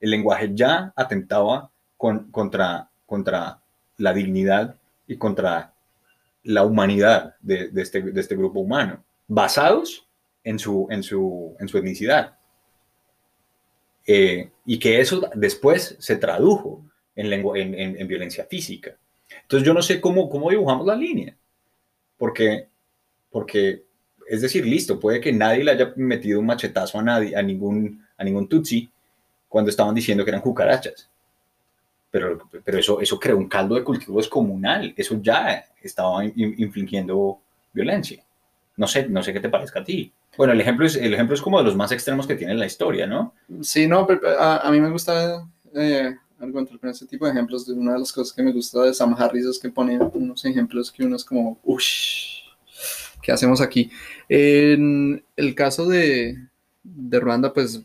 El 0.00 0.10
lenguaje 0.10 0.50
ya 0.54 0.90
atentaba 0.96 1.70
con- 1.98 2.30
contra, 2.30 2.88
contra 3.04 3.60
la 3.98 4.14
dignidad 4.14 4.74
y 5.06 5.18
contra 5.18 5.74
la 6.42 6.64
humanidad 6.64 7.34
de, 7.40 7.68
de 7.68 7.82
este, 7.82 8.00
de 8.00 8.20
este 8.20 8.36
grupo 8.36 8.60
humano, 8.60 9.04
basados 9.28 10.08
en 10.44 10.58
su, 10.58 10.86
en 10.90 11.02
su, 11.02 11.54
en 11.60 11.68
su 11.68 11.76
etnicidad. 11.76 12.38
Eh, 14.06 14.50
y 14.64 14.78
que 14.78 14.98
eso 15.00 15.28
después 15.34 15.96
se 15.98 16.16
tradujo 16.16 16.82
en, 17.16 17.30
lengua, 17.30 17.58
en, 17.58 17.74
en- 17.74 18.00
en 18.00 18.06
violencia 18.08 18.44
física. 18.44 18.94
Entonces 19.42 19.66
yo 19.66 19.74
no 19.74 19.82
sé 19.82 20.00
cómo, 20.00 20.28
cómo 20.28 20.50
dibujamos 20.50 20.86
la 20.86 20.94
línea, 20.94 21.34
porque, 22.16 22.68
porque, 23.30 23.82
es 24.28 24.42
decir, 24.42 24.64
listo, 24.66 25.00
puede 25.00 25.20
que 25.20 25.32
nadie 25.32 25.64
le 25.64 25.72
haya 25.72 25.92
metido 25.96 26.38
un 26.40 26.46
machetazo 26.46 26.98
a 26.98 27.02
nadie, 27.02 27.34
a 27.36 27.42
ningún, 27.42 28.04
a 28.16 28.22
ningún 28.24 28.48
tutsi, 28.48 28.88
cuando 29.48 29.70
estaban 29.70 29.94
diciendo 29.94 30.24
que 30.24 30.30
eran 30.30 30.42
cucarachas. 30.42 31.08
Pero, 32.10 32.48
pero 32.64 32.78
eso, 32.78 33.00
eso 33.00 33.18
creó 33.18 33.36
un 33.36 33.48
caldo 33.48 33.74
de 33.74 33.84
cultivo 33.84 34.18
descomunal. 34.18 34.94
Eso 34.96 35.18
ya 35.20 35.64
estaba 35.82 36.24
infligiendo 36.24 37.40
violencia. 37.72 38.24
No 38.76 38.86
sé, 38.86 39.08
no 39.08 39.22
sé 39.22 39.32
qué 39.32 39.40
te 39.40 39.48
parezca 39.48 39.80
a 39.80 39.84
ti. 39.84 40.12
Bueno, 40.36 40.52
el 40.52 40.60
ejemplo, 40.60 40.86
es, 40.86 40.96
el 40.96 41.12
ejemplo 41.12 41.34
es 41.34 41.42
como 41.42 41.58
de 41.58 41.64
los 41.64 41.76
más 41.76 41.92
extremos 41.92 42.26
que 42.26 42.34
tiene 42.34 42.54
la 42.54 42.66
historia, 42.66 43.06
¿no? 43.06 43.34
Sí, 43.62 43.86
no, 43.86 44.06
pero 44.06 44.20
a, 44.38 44.70
mí 44.70 44.80
me 44.80 44.90
gusta 44.90 45.46
eh, 45.74 46.14
encontrar 46.40 46.92
ese 46.92 47.06
tipo 47.06 47.24
de 47.24 47.32
ejemplos. 47.32 47.68
Una 47.68 47.94
de 47.94 48.00
las 48.00 48.12
cosas 48.12 48.34
que 48.34 48.42
me 48.42 48.52
gusta 48.52 48.82
de 48.82 48.94
Sam 48.94 49.14
Harris 49.18 49.46
es 49.46 49.58
que 49.58 49.70
pone 49.70 49.98
unos 49.98 50.44
ejemplos 50.44 50.92
que 50.92 51.04
uno 51.04 51.16
es 51.16 51.24
como, 51.24 51.58
uff, 51.64 51.82
¿qué 53.22 53.32
hacemos 53.32 53.60
aquí? 53.60 53.90
En 54.28 55.24
el 55.36 55.54
caso 55.54 55.86
de, 55.86 56.38
de 56.82 57.20
Ruanda, 57.20 57.52
pues 57.52 57.82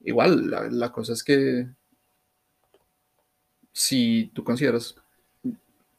igual, 0.00 0.50
la, 0.70 0.92
cosa 0.92 1.12
es 1.12 1.22
que 1.22 1.66
si 3.72 4.30
tú 4.34 4.42
consideras 4.42 4.96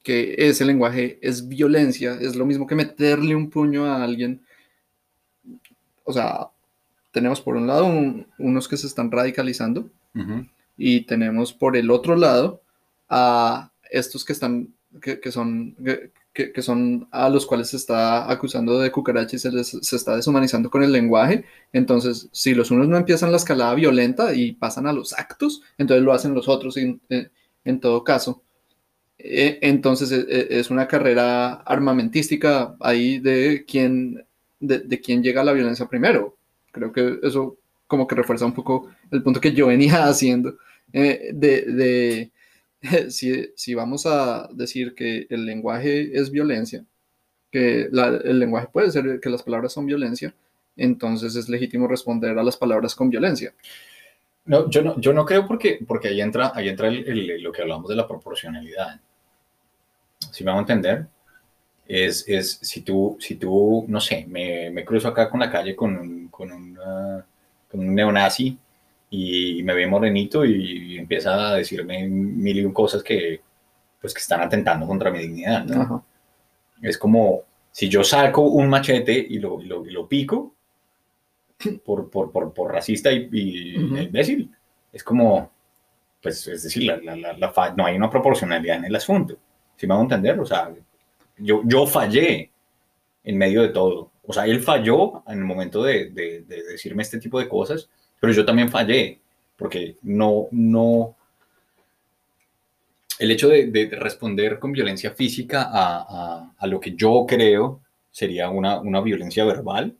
que 0.03 0.35
ese 0.37 0.65
lenguaje 0.65 1.19
es 1.21 1.47
violencia, 1.47 2.17
es 2.19 2.35
lo 2.35 2.45
mismo 2.45 2.65
que 2.65 2.75
meterle 2.75 3.35
un 3.35 3.49
puño 3.49 3.85
a 3.85 4.03
alguien. 4.03 4.41
O 6.03 6.13
sea, 6.13 6.49
tenemos 7.11 7.41
por 7.41 7.55
un 7.55 7.67
lado 7.67 7.85
unos 8.37 8.67
que 8.67 8.77
se 8.77 8.87
están 8.87 9.11
radicalizando 9.11 9.89
y 10.79 11.01
tenemos 11.01 11.53
por 11.53 11.75
el 11.75 11.91
otro 11.91 12.15
lado 12.15 12.61
a 13.09 13.71
estos 13.91 14.23
que 14.23 14.31
están, 14.31 14.73
que, 15.01 15.31
son, 15.31 15.75
que, 16.33 16.61
son 16.61 17.07
a 17.11 17.29
los 17.29 17.45
cuales 17.45 17.69
se 17.69 17.77
está 17.77 18.31
acusando 18.31 18.79
de 18.79 18.89
cucarachas 18.89 19.33
y 19.33 19.39
se, 19.39 19.51
les, 19.51 19.67
se 19.67 19.95
está 19.95 20.15
deshumanizando 20.15 20.69
con 20.69 20.81
el 20.81 20.93
lenguaje. 20.93 21.43
Entonces, 21.73 22.29
si 22.31 22.55
los 22.55 22.71
unos 22.71 22.87
no 22.87 22.95
empiezan 22.95 23.31
la 23.31 23.37
escalada 23.37 23.75
violenta 23.75 24.33
y 24.33 24.53
pasan 24.53 24.87
a 24.87 24.93
los 24.93 25.11
actos, 25.11 25.61
entonces 25.77 26.03
lo 26.03 26.13
hacen 26.13 26.33
los 26.33 26.47
otros 26.47 26.77
en, 26.77 27.01
en 27.09 27.79
todo 27.81 28.05
caso. 28.05 28.41
E, 29.17 29.59
entonces 29.61 30.13
e, 30.13 30.21
e, 30.29 30.59
es 30.59 30.69
una 30.69 30.87
carrera 30.87 31.55
armamentística 31.55 32.77
ahí 32.79 33.19
de 33.19 33.65
quién, 33.67 34.25
de, 34.61 34.79
de 34.79 35.01
quién 35.01 35.21
llega 35.21 35.41
a 35.41 35.43
la 35.43 35.51
violencia 35.51 35.87
primero. 35.87 36.37
Creo 36.71 36.93
que 36.93 37.19
eso 37.21 37.57
como 37.85 38.07
que 38.07 38.15
refuerza 38.15 38.45
un 38.45 38.53
poco 38.53 38.87
el 39.11 39.23
punto 39.23 39.41
que 39.41 39.51
yo 39.51 39.67
venía 39.67 40.05
haciendo 40.07 40.57
eh, 40.93 41.29
de, 41.33 41.61
de 41.61 42.31
si, 43.11 43.49
si, 43.55 43.73
vamos 43.73 44.05
a 44.05 44.49
decir 44.53 44.95
que 44.95 45.27
el 45.29 45.45
lenguaje 45.45 46.17
es 46.17 46.31
violencia, 46.31 46.85
que 47.51 47.89
el 47.91 48.39
lenguaje 48.39 48.67
puede 48.71 48.91
ser 48.91 49.19
que 49.19 49.29
las 49.29 49.43
palabras 49.43 49.73
son 49.73 49.85
violencia, 49.85 50.33
entonces 50.77 51.35
es 51.35 51.49
legítimo 51.49 51.87
responder 51.87 52.37
a 52.37 52.43
las 52.43 52.57
palabras 52.57 52.95
con 52.95 53.09
violencia. 53.09 53.53
No, 54.45 54.69
yo 54.69 54.81
no, 54.81 54.99
yo 54.99 55.13
no 55.13 55.25
creo 55.25 55.45
porque, 55.45 55.79
porque 55.85 56.07
ahí 56.07 56.21
entra, 56.21 56.51
ahí 56.55 56.69
entra 56.69 56.89
lo 56.89 57.51
que 57.51 57.61
hablamos 57.61 57.89
de 57.89 57.95
la 57.95 58.07
proporcionalidad. 58.07 58.99
Si 60.31 60.43
me 60.43 60.51
hago 60.51 60.61
entender, 60.61 61.05
es, 61.87 62.23
es 62.27 62.59
si, 62.61 62.81
tú, 62.81 63.17
si 63.19 63.35
tú, 63.35 63.85
no 63.87 63.99
sé, 63.99 64.25
me, 64.27 64.69
me 64.69 64.85
cruzo 64.85 65.07
acá 65.07 65.29
con 65.29 65.39
la 65.39 65.51
calle 65.51 65.75
con 65.75 65.97
un, 65.97 66.27
con, 66.29 66.77
con 67.69 67.79
un 67.79 67.95
neonazi 67.95 68.57
y 69.09 69.63
me 69.63 69.73
ve 69.73 69.87
morenito 69.87 70.45
y, 70.45 70.97
empieza 70.97 71.49
a 71.49 71.55
decirme 71.55 72.07
mil 72.07 72.57
y 72.57 72.65
un 72.65 72.73
cosas 72.73 73.01
que, 73.01 73.41
pues, 73.99 74.13
que 74.13 74.19
están 74.19 74.41
atentando 74.41 74.85
contra 74.85 75.11
mi 75.11 75.19
dignidad. 75.19 75.65
¿no? 75.65 76.05
Es 76.81 76.97
como 76.97 77.43
si 77.71 77.89
yo 77.89 78.03
saco 78.03 78.41
un 78.41 78.69
machete 78.69 79.13
y 79.13 79.39
lo, 79.39 79.61
lo, 79.61 79.83
lo 79.83 80.07
pico 80.07 80.53
por, 81.83 82.09
por, 82.09 82.31
por, 82.31 82.53
por 82.53 82.71
racista 82.71 83.11
y, 83.11 83.29
y 83.31 83.75
imbécil. 83.75 84.51
Es 84.91 85.03
como, 85.03 85.51
pues, 86.21 86.47
es 86.47 86.63
decir, 86.63 86.83
la, 86.83 86.97
la, 86.97 87.33
la, 87.33 87.73
no 87.75 87.85
hay 87.85 87.95
una 87.95 88.09
proporcionalidad 88.09 88.77
en 88.77 88.85
el 88.85 88.95
asunto. 88.95 89.37
Si 89.75 89.87
me 89.87 89.93
hago 89.93 90.03
entender? 90.03 90.39
O 90.39 90.45
sea, 90.45 90.73
yo, 91.37 91.61
yo 91.65 91.87
fallé 91.87 92.51
en 93.23 93.37
medio 93.37 93.61
de 93.61 93.69
todo. 93.69 94.11
O 94.25 94.33
sea, 94.33 94.45
él 94.45 94.59
falló 94.59 95.23
en 95.27 95.39
el 95.39 95.45
momento 95.45 95.83
de, 95.83 96.09
de, 96.09 96.41
de 96.41 96.63
decirme 96.63 97.01
este 97.01 97.19
tipo 97.19 97.39
de 97.39 97.47
cosas 97.47 97.89
pero 98.19 98.33
yo 98.33 98.45
también 98.45 98.69
fallé, 98.69 99.19
porque 99.55 99.97
no, 100.03 100.47
no, 100.51 101.15
el 103.19 103.31
hecho 103.31 103.49
de, 103.49 103.89
responder 103.91 104.59
con 104.59 104.71
violencia 104.71 105.11
física 105.11 105.69
a, 105.71 106.53
a, 106.57 106.67
lo 106.67 106.79
que 106.79 106.95
yo 106.95 107.25
creo 107.27 107.81
sería 108.11 108.49
una, 108.49 108.79
una 108.79 109.01
violencia 109.01 109.45
verbal, 109.45 109.95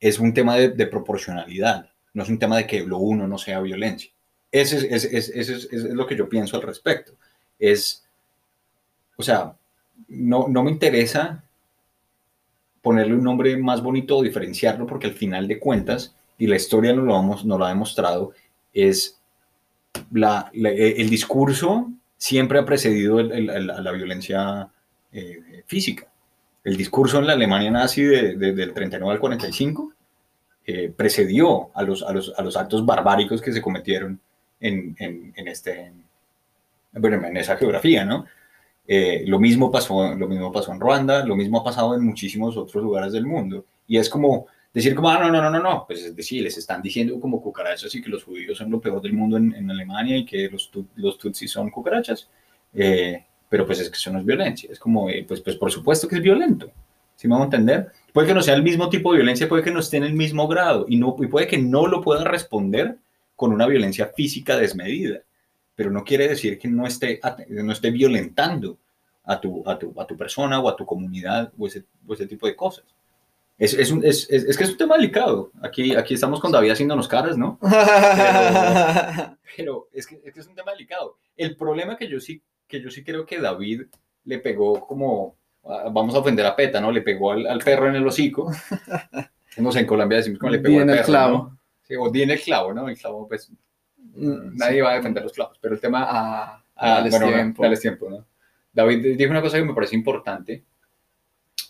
es 0.00 0.18
un 0.18 0.34
tema 0.34 0.56
de, 0.56 0.86
proporcionalidad, 0.86 1.90
no 2.14 2.22
es 2.22 2.28
un 2.28 2.38
tema 2.38 2.56
de 2.56 2.66
que 2.66 2.84
lo 2.84 2.98
uno 2.98 3.26
no 3.26 3.38
sea 3.38 3.60
violencia. 3.60 4.10
Ese 4.50 4.76
es, 4.76 5.04
es, 5.04 5.28
es, 5.28 5.48
es, 5.48 5.84
lo 5.84 6.06
que 6.06 6.16
yo 6.16 6.28
pienso 6.28 6.56
al 6.56 6.62
respecto. 6.62 7.12
Es, 7.58 8.06
o 9.16 9.22
sea, 9.22 9.54
no, 10.08 10.46
no 10.48 10.62
me 10.62 10.70
interesa 10.70 11.42
ponerle 12.80 13.14
un 13.14 13.24
nombre 13.24 13.56
más 13.56 13.82
bonito 13.82 14.18
o 14.18 14.22
diferenciarlo 14.22 14.86
porque 14.86 15.08
al 15.08 15.14
final 15.14 15.48
de 15.48 15.58
cuentas 15.58 16.14
y 16.38 16.46
la 16.46 16.56
historia 16.56 16.92
nos 16.92 17.04
lo, 17.04 17.12
vamos, 17.12 17.44
lo 17.44 17.64
ha 17.64 17.68
demostrado, 17.68 18.32
es 18.72 19.20
la, 20.12 20.50
el 20.52 21.08
discurso 21.08 21.90
siempre 22.16 22.58
ha 22.58 22.64
precedido 22.64 23.20
el, 23.20 23.70
a 23.70 23.80
la 23.80 23.92
violencia 23.92 24.68
eh, 25.12 25.62
física. 25.66 26.06
El 26.64 26.76
discurso 26.76 27.18
en 27.18 27.26
la 27.26 27.34
Alemania 27.34 27.70
nazi 27.70 28.02
de, 28.02 28.36
del 28.36 28.74
39 28.74 29.12
al 29.14 29.20
45 29.20 29.92
eh, 30.66 30.92
precedió 30.94 31.70
a 31.74 31.82
los, 31.82 32.02
a, 32.02 32.12
los, 32.12 32.32
a 32.36 32.42
los, 32.42 32.56
actos 32.56 32.84
barbáricos 32.84 33.40
que 33.40 33.52
se 33.52 33.62
cometieron 33.62 34.20
en, 34.58 34.96
en, 34.98 35.32
en 35.36 35.48
este, 35.48 35.92
bueno, 36.92 37.24
en 37.24 37.36
esa 37.36 37.56
geografía, 37.56 38.04
¿no? 38.04 38.26
Eh, 38.88 39.24
lo, 39.26 39.38
mismo 39.38 39.70
pasó, 39.70 40.14
lo 40.14 40.28
mismo 40.28 40.52
pasó 40.52 40.72
en 40.72 40.80
Ruanda, 40.80 41.24
lo 41.24 41.36
mismo 41.36 41.60
ha 41.60 41.64
pasado 41.64 41.94
en 41.94 42.04
muchísimos 42.04 42.56
otros 42.56 42.82
lugares 42.82 43.12
del 43.12 43.26
mundo. 43.26 43.64
Y 43.86 43.98
es 43.98 44.08
como 44.08 44.46
decir 44.76 44.94
como, 44.94 45.08
ah, 45.08 45.18
no, 45.18 45.30
no, 45.30 45.40
no, 45.40 45.50
no, 45.50 45.58
no, 45.58 45.84
pues 45.86 46.04
es 46.04 46.14
decir, 46.14 46.42
les 46.42 46.58
están 46.58 46.82
diciendo 46.82 47.18
como 47.18 47.40
cucarachas 47.40 47.94
y 47.94 48.02
que 48.02 48.10
los 48.10 48.24
judíos 48.24 48.58
son 48.58 48.70
lo 48.70 48.78
peor 48.78 49.00
del 49.00 49.14
mundo 49.14 49.38
en, 49.38 49.70
Alemania 49.70 50.18
y 50.18 50.26
que 50.26 50.50
los, 50.50 50.70
los 50.96 51.16
tutsis 51.16 51.50
son 51.50 51.70
cucarachas, 51.70 52.28
eh, 52.74 53.24
pero 53.48 53.64
pues 53.64 53.80
es 53.80 53.88
que 53.88 53.96
eso 53.96 54.12
no 54.12 54.18
es 54.18 54.26
violencia, 54.26 54.68
es 54.70 54.78
como, 54.78 55.08
eh, 55.08 55.24
pues, 55.26 55.40
pues 55.40 55.56
por 55.56 55.72
supuesto 55.72 56.06
que 56.06 56.16
es 56.16 56.20
violento, 56.20 56.70
¿sí 57.14 57.26
me 57.26 57.32
vamos 57.32 57.46
a 57.46 57.56
entender? 57.56 57.90
Puede 58.12 58.26
que 58.26 58.34
no 58.34 58.42
sea 58.42 58.54
el 58.54 58.62
mismo 58.62 58.90
tipo 58.90 59.12
de 59.12 59.20
violencia, 59.20 59.48
puede 59.48 59.62
que 59.62 59.70
no 59.70 59.80
esté 59.80 59.96
en 59.96 60.04
el 60.04 60.12
mismo 60.12 60.46
grado 60.46 60.84
y, 60.86 60.96
no, 60.98 61.16
y 61.20 61.26
puede 61.26 61.46
que 61.46 61.56
no 61.56 61.86
lo 61.86 62.02
puedan 62.02 62.26
responder 62.26 62.98
con 63.34 63.54
una 63.54 63.66
violencia 63.66 64.12
física 64.14 64.58
desmedida, 64.58 65.20
pero 65.74 65.90
no 65.90 66.04
quiere 66.04 66.28
decir 66.28 66.58
que 66.58 66.68
no 66.68 66.86
esté, 66.86 67.18
no 67.48 67.72
esté 67.72 67.90
violentando 67.90 68.76
a 69.24 69.40
tu, 69.40 69.62
a, 69.66 69.78
tu, 69.78 69.98
a 69.98 70.06
tu 70.06 70.18
persona 70.18 70.60
o 70.60 70.68
a 70.68 70.76
tu 70.76 70.84
comunidad 70.84 71.50
o 71.58 71.66
ese, 71.66 71.84
o 72.06 72.12
ese 72.12 72.26
tipo 72.26 72.46
de 72.46 72.54
cosas. 72.54 72.84
Es, 73.58 73.72
es, 73.72 73.90
un, 73.90 74.04
es, 74.04 74.28
es, 74.28 74.56
que 74.56 74.64
es 74.64 74.70
un 74.70 74.76
tema 74.76 74.96
delicado. 74.96 75.50
Aquí, 75.62 75.94
aquí 75.94 76.12
estamos 76.14 76.40
con 76.40 76.52
David 76.52 76.72
haciéndonos 76.72 77.08
caras, 77.08 77.38
¿no? 77.38 77.58
Pero, 79.56 79.88
es, 79.92 80.06
que, 80.06 80.20
es, 80.22 80.34
que, 80.34 80.40
es 80.40 80.46
un 80.46 80.54
tema 80.54 80.72
delicado. 80.72 81.16
El 81.36 81.56
problema 81.56 81.96
que 81.96 82.06
yo 82.06 82.20
sí, 82.20 82.42
que 82.68 82.82
yo 82.82 82.90
sí 82.90 83.02
creo 83.02 83.24
que 83.24 83.40
David 83.40 83.84
le 84.24 84.38
pegó 84.40 84.86
como, 84.86 85.36
ah, 85.64 85.88
vamos 85.90 86.14
a 86.14 86.18
ofender 86.18 86.44
a 86.44 86.54
PETA, 86.54 86.82
¿no? 86.82 86.92
Le 86.92 87.00
pegó 87.00 87.32
al, 87.32 87.46
al 87.46 87.60
perro 87.60 87.88
en 87.88 87.96
el 87.96 88.06
hocico. 88.06 88.50
No 89.58 89.72
sé, 89.72 89.80
en 89.80 89.86
Colombia 89.86 90.18
decimos 90.18 90.38
como 90.38 90.52
le 90.52 90.58
pegó 90.58 90.80
al 90.80 90.86
perro. 90.86 90.98
el 90.98 91.06
clavo. 91.06 91.58
Sí, 91.80 91.94
o 91.96 92.12
tiene 92.12 92.34
el 92.34 92.40
clavo, 92.42 92.74
¿no? 92.74 92.90
El 92.90 92.98
clavo, 92.98 93.26
pues, 93.26 93.50
mm, 93.96 94.54
nadie 94.54 94.82
va 94.82 94.90
a 94.90 94.96
defender 94.96 95.22
los 95.22 95.32
clavos. 95.32 95.56
Pero 95.58 95.74
el 95.74 95.80
tema, 95.80 96.04
a, 96.06 96.62
a, 96.74 97.00
bueno, 97.08 97.26
tiempo. 97.28 97.62
tiempo, 97.80 98.10
¿no? 98.10 98.26
David 98.70 99.16
dijo 99.16 99.30
una 99.30 99.40
cosa 99.40 99.56
que 99.56 99.64
me 99.64 99.72
parece 99.72 99.96
importante, 99.96 100.62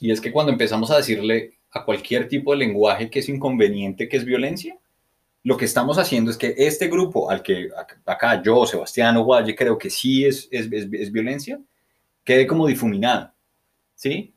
y 0.01 0.11
es 0.11 0.21
que 0.21 0.33
cuando 0.33 0.51
empezamos 0.51 0.91
a 0.91 0.97
decirle 0.97 1.56
a 1.77 1.85
cualquier 1.85 2.29
tipo 2.29 2.53
de 2.53 2.59
lenguaje 2.59 3.11
que 3.11 3.21
es 3.21 3.29
inconveniente, 3.29 4.09
que 4.09 4.17
es 4.17 4.25
violencia, 4.25 4.79
lo 5.47 5.57
que 5.57 5.65
estamos 5.65 5.97
haciendo 5.97 6.33
es 6.33 6.37
que 6.37 6.55
este 6.57 6.89
grupo 6.89 7.31
al 7.31 7.41
que 7.41 7.69
acá 8.05 8.43
yo, 8.43 8.67
Sebastián 8.67 9.17
o 9.17 9.29
creo 9.57 9.79
que 9.79 9.91
sí 9.91 10.25
es, 10.25 10.49
es, 10.51 10.69
es, 10.73 11.13
violencia, 11.13 11.61
quede 12.25 12.49
como 12.49 12.67
difuminado. 12.67 13.33
¿Sí? 13.95 14.35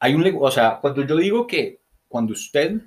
Hay 0.00 0.14
un, 0.14 0.36
o 0.40 0.50
sea, 0.50 0.78
cuando 0.80 1.06
yo 1.06 1.16
digo 1.16 1.46
que 1.46 1.80
cuando 2.08 2.32
usted 2.32 2.80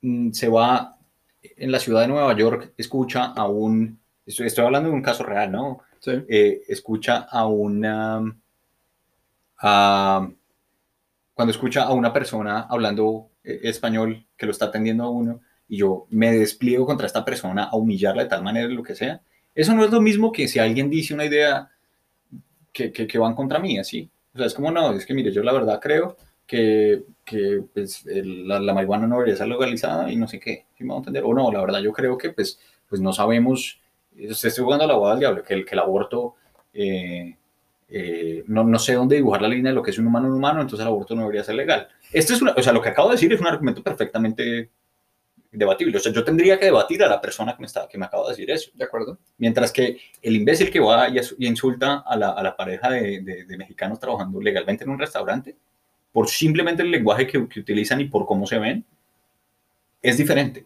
mm, 0.00 0.30
se 0.30 0.48
va 0.48 0.96
en 1.42 1.70
la 1.70 1.78
ciudad 1.78 2.00
de 2.00 2.08
Nueva 2.08 2.34
York, 2.34 2.72
escucha 2.78 3.26
a 3.26 3.46
un, 3.46 4.00
estoy, 4.24 4.48
hablando 4.64 4.88
de 4.88 4.94
un 4.94 5.02
caso 5.02 5.24
real, 5.24 5.52
¿no? 5.52 5.82
Sí. 6.00 6.12
Eh, 6.28 6.62
escucha 6.66 7.26
a 7.30 7.46
una, 7.46 8.34
a, 9.58 10.30
cuando 11.42 11.50
escucha 11.50 11.82
a 11.82 11.92
una 11.92 12.12
persona 12.12 12.68
hablando 12.70 13.30
eh, 13.42 13.62
español 13.64 14.24
que 14.36 14.46
lo 14.46 14.52
está 14.52 14.66
atendiendo 14.66 15.02
a 15.02 15.10
uno 15.10 15.40
y 15.66 15.78
yo 15.78 16.06
me 16.10 16.30
despliego 16.30 16.86
contra 16.86 17.08
esta 17.08 17.24
persona 17.24 17.64
a 17.64 17.74
humillarla 17.74 18.22
de 18.22 18.28
tal 18.28 18.44
manera, 18.44 18.68
lo 18.68 18.84
que 18.84 18.94
sea, 18.94 19.20
eso 19.52 19.74
no 19.74 19.84
es 19.84 19.90
lo 19.90 20.00
mismo 20.00 20.30
que 20.30 20.46
si 20.46 20.60
alguien 20.60 20.88
dice 20.88 21.14
una 21.14 21.24
idea 21.24 21.68
que, 22.72 22.92
que, 22.92 23.18
van 23.18 23.34
contra 23.34 23.58
mí, 23.58 23.76
así. 23.76 24.08
O 24.32 24.38
sea, 24.38 24.46
es 24.46 24.54
como, 24.54 24.70
no, 24.70 24.92
es 24.92 25.04
que 25.04 25.14
mire, 25.14 25.32
yo 25.32 25.42
la 25.42 25.52
verdad 25.52 25.80
creo 25.82 26.16
que, 26.46 27.02
que 27.24 27.64
pues, 27.74 28.04
la, 28.06 28.60
marihuana 28.72 29.08
no 29.08 29.16
debería 29.16 29.34
ser 29.34 29.48
legalizada 29.48 30.12
y 30.12 30.14
no 30.14 30.28
sé 30.28 30.38
qué. 30.38 30.66
¿sí 30.78 30.84
me 30.84 30.90
va 30.90 30.94
a 30.94 30.98
entender? 30.98 31.24
O 31.24 31.34
no, 31.34 31.50
la 31.50 31.60
verdad 31.60 31.80
yo 31.80 31.92
creo 31.92 32.16
que 32.16 32.30
pues, 32.30 32.60
pues 32.88 33.00
no 33.00 33.12
sabemos, 33.12 33.80
estoy 34.16 34.52
jugando 34.62 34.84
a 34.84 34.86
la 34.86 34.94
boda 34.94 35.10
del 35.14 35.18
diablo, 35.18 35.42
que 35.42 35.54
el, 35.54 35.64
que 35.64 35.74
el 35.74 35.80
aborto, 35.80 36.36
eh, 36.72 37.34
eh, 37.94 38.44
no, 38.46 38.64
no 38.64 38.78
sé 38.78 38.94
dónde 38.94 39.16
dibujar 39.16 39.42
la 39.42 39.48
línea 39.48 39.70
de 39.70 39.76
lo 39.76 39.82
que 39.82 39.90
es 39.90 39.98
un 39.98 40.06
humano 40.06 40.28
un 40.28 40.34
humano, 40.34 40.62
entonces 40.62 40.80
el 40.80 40.88
aborto 40.88 41.14
no 41.14 41.22
debería 41.22 41.44
ser 41.44 41.56
legal. 41.56 41.88
Esto 42.10 42.32
es 42.32 42.40
una, 42.40 42.52
o 42.56 42.62
sea, 42.62 42.72
lo 42.72 42.80
que 42.80 42.88
acabo 42.88 43.08
de 43.08 43.16
decir 43.16 43.32
es 43.32 43.40
un 43.40 43.46
argumento 43.46 43.82
perfectamente 43.82 44.70
debatible. 45.50 45.98
O 45.98 46.00
sea, 46.00 46.10
yo 46.10 46.24
tendría 46.24 46.58
que 46.58 46.64
debatir 46.64 47.02
a 47.02 47.08
la 47.08 47.20
persona 47.20 47.54
que 47.54 47.60
me, 47.60 47.66
está, 47.66 47.86
que 47.86 47.98
me 47.98 48.06
acaba 48.06 48.24
de 48.24 48.30
decir 48.30 48.50
eso. 48.50 48.70
De 48.74 48.84
acuerdo. 48.84 49.18
Mientras 49.36 49.70
que 49.70 49.98
el 50.22 50.36
imbécil 50.36 50.70
que 50.70 50.80
va 50.80 51.08
y, 51.10 51.18
y 51.38 51.46
insulta 51.46 52.02
a 52.06 52.16
la, 52.16 52.30
a 52.30 52.42
la 52.42 52.56
pareja 52.56 52.90
de, 52.90 53.20
de, 53.20 53.44
de, 53.44 53.56
mexicanos 53.58 54.00
trabajando 54.00 54.40
legalmente 54.40 54.84
en 54.84 54.90
un 54.90 54.98
restaurante, 54.98 55.54
por 56.10 56.28
simplemente 56.28 56.82
el 56.82 56.90
lenguaje 56.90 57.26
que, 57.26 57.46
que 57.46 57.60
utilizan 57.60 58.00
y 58.00 58.06
por 58.06 58.24
cómo 58.24 58.46
se 58.46 58.58
ven, 58.58 58.84
es 60.00 60.16
diferente. 60.16 60.64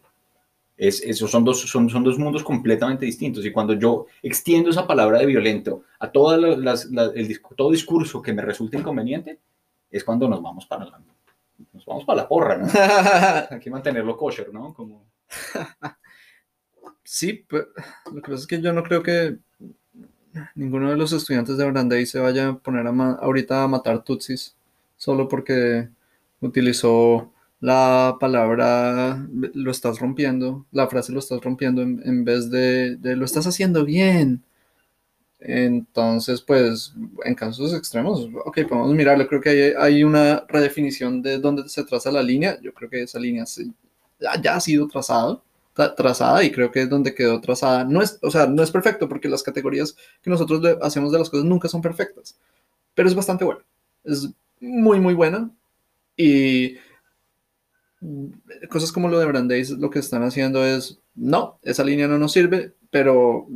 Es, 0.77 1.01
esos 1.03 1.31
son 1.31 1.45
dos, 1.45 1.61
son, 1.61 1.89
son 1.89 2.05
dos 2.05 2.19
mundos 2.19 2.45
completamente 2.45 3.07
distintos. 3.07 3.45
Y 3.47 3.53
cuando 3.53 3.75
yo 3.75 4.07
extiendo 4.23 4.71
esa 4.71 4.87
palabra 4.87 5.19
de 5.19 5.27
violento 5.27 5.83
a 5.99 6.11
todas 6.11 6.39
las, 6.39 6.87
las, 6.87 7.13
el, 7.15 7.41
todo 7.57 7.71
discurso 7.71 8.21
que 8.21 8.33
me 8.33 8.43
resulta 8.43 8.79
inconveniente, 8.79 9.39
es 9.91 10.05
cuando 10.05 10.29
nos 10.29 10.43
vamos 10.43 10.67
para 10.67 10.85
la, 10.85 11.01
nos 11.73 11.85
vamos 11.87 12.05
para 12.05 12.23
la 12.23 12.29
porra, 12.29 12.59
¿no? 12.59 12.67
Hay 13.51 13.61
que 13.61 13.71
mantenerlo 13.71 14.17
kosher, 14.17 14.53
¿no? 14.53 14.75
Como... 14.75 15.07
Sí, 17.03 17.45
pero 17.49 17.69
lo 18.13 18.21
que 18.21 18.33
pasa 18.33 18.43
es 18.43 18.47
que 18.47 18.61
yo 18.61 18.73
no 18.73 18.83
creo 18.83 19.03
que 19.03 19.39
ninguno 20.55 20.91
de 20.91 20.97
los 20.97 21.13
estudiantes 21.13 21.57
de 21.57 21.71
Brandeis 21.71 22.11
se 22.11 22.19
vaya 22.19 22.49
a 22.49 22.59
poner 22.59 22.87
a 22.87 22.91
ahorita 22.91 23.63
a 23.63 23.69
matar 23.69 24.03
tutsis 24.03 24.57
solo 24.97 25.29
porque 25.29 25.89
utilizó 26.41 27.33
la 27.61 28.17
palabra 28.21 29.27
lo 29.31 29.71
estás 29.71 29.99
rompiendo, 29.99 30.67
la 30.73 30.89
frase 30.89 31.13
lo 31.13 31.21
estás 31.21 31.41
rompiendo 31.43 31.83
en, 31.83 32.03
en 32.05 32.25
vez 32.25 32.51
de, 32.51 32.99
lo 33.03 33.25
estás 33.25 33.47
haciendo 33.47 33.85
bien. 33.85 34.43
Entonces, 35.39 36.43
pues, 36.43 36.95
en 37.25 37.35
casos 37.35 37.75
extremos, 37.75 38.29
ok, 38.45 38.61
podemos 38.69 38.95
mirarlo. 38.95 39.27
Creo 39.29 39.41
que 39.41 39.51
hay, 39.51 39.61
hay 39.79 40.05
una 40.05 40.45
redefinición 40.49 41.23
de 41.23 41.39
dónde 41.39 41.69
se 41.69 41.85
traza 41.85 42.11
la 42.11 42.23
línea. 42.23 42.59
Yo 42.63 42.73
creo 42.75 42.91
que 42.91 43.03
esa 43.03 43.19
línea 43.21 43.45
ya 44.43 44.57
ha 44.57 44.61
sido 44.61 44.89
trazado, 44.89 45.43
tra, 45.75 45.95
trazada 45.95 46.43
y 46.43 46.51
creo 46.51 46.71
que 46.73 46.83
es 46.83 46.91
donde 46.91 47.15
quedó 47.15 47.41
trazada. 47.41 47.85
No 47.85 48.03
es, 48.03 48.19
o 48.23 48.31
sea, 48.31 48.47
no 48.47 48.63
es 48.63 48.71
perfecto 48.71 49.09
porque 49.09 49.29
las 49.29 49.43
categorías 49.43 49.97
que 50.23 50.31
nosotros 50.31 50.63
hacemos 50.83 51.13
de 51.13 51.19
las 51.19 51.31
cosas 51.31 51.45
nunca 51.45 51.69
son 51.69 51.83
perfectas, 51.83 52.39
pero 52.95 53.09
es 53.09 53.15
bastante 53.15 53.45
bueno. 53.45 53.61
Es 54.05 54.29
muy, 54.61 55.01
muy 55.01 55.15
buena. 55.15 55.51
Y 56.17 56.77
cosas 58.69 58.93
como 58.93 59.09
lo 59.09 59.19
de 59.19 59.27
Brandeis 59.27 59.71
lo 59.71 59.91
que 59.91 59.99
están 59.99 60.23
haciendo 60.23 60.65
es, 60.65 61.01
no, 61.15 61.59
esa 61.63 61.85
línea 61.85 62.07
no 62.09 62.19
nos 62.19 62.33
sirve, 62.33 62.75
pero 62.91 63.47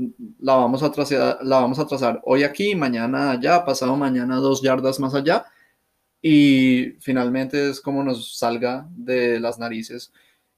la 0.41 0.55
vamos 0.55 0.83
a 0.83 0.91
trazar, 0.91 1.39
la 1.43 1.61
vamos 1.61 1.79
a 1.79 1.87
trazar 1.87 2.21
hoy 2.25 2.43
aquí, 2.43 2.75
mañana 2.75 3.33
allá, 3.33 3.65
pasado 3.65 3.97
mañana 3.97 4.37
dos 4.37 4.63
yardas 4.63 4.99
más 4.99 5.15
allá, 5.15 5.45
y 6.23 6.93
finalmente 7.01 7.71
es 7.71 7.81
como 7.81 8.03
nos 8.03 8.39
salga 8.39 8.87
de 8.91 9.41
las 9.41 9.59
narices. 9.59 10.13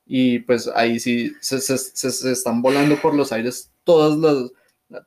Y 0.04 0.40
pues 0.40 0.68
ahí 0.74 0.98
sí 0.98 1.32
se, 1.40 1.60
se, 1.60 1.78
se, 1.78 2.10
se 2.10 2.32
están 2.32 2.60
volando 2.60 3.00
por 3.00 3.14
los 3.14 3.32
aires 3.32 3.70
todos 3.84 4.18
los, 4.18 4.52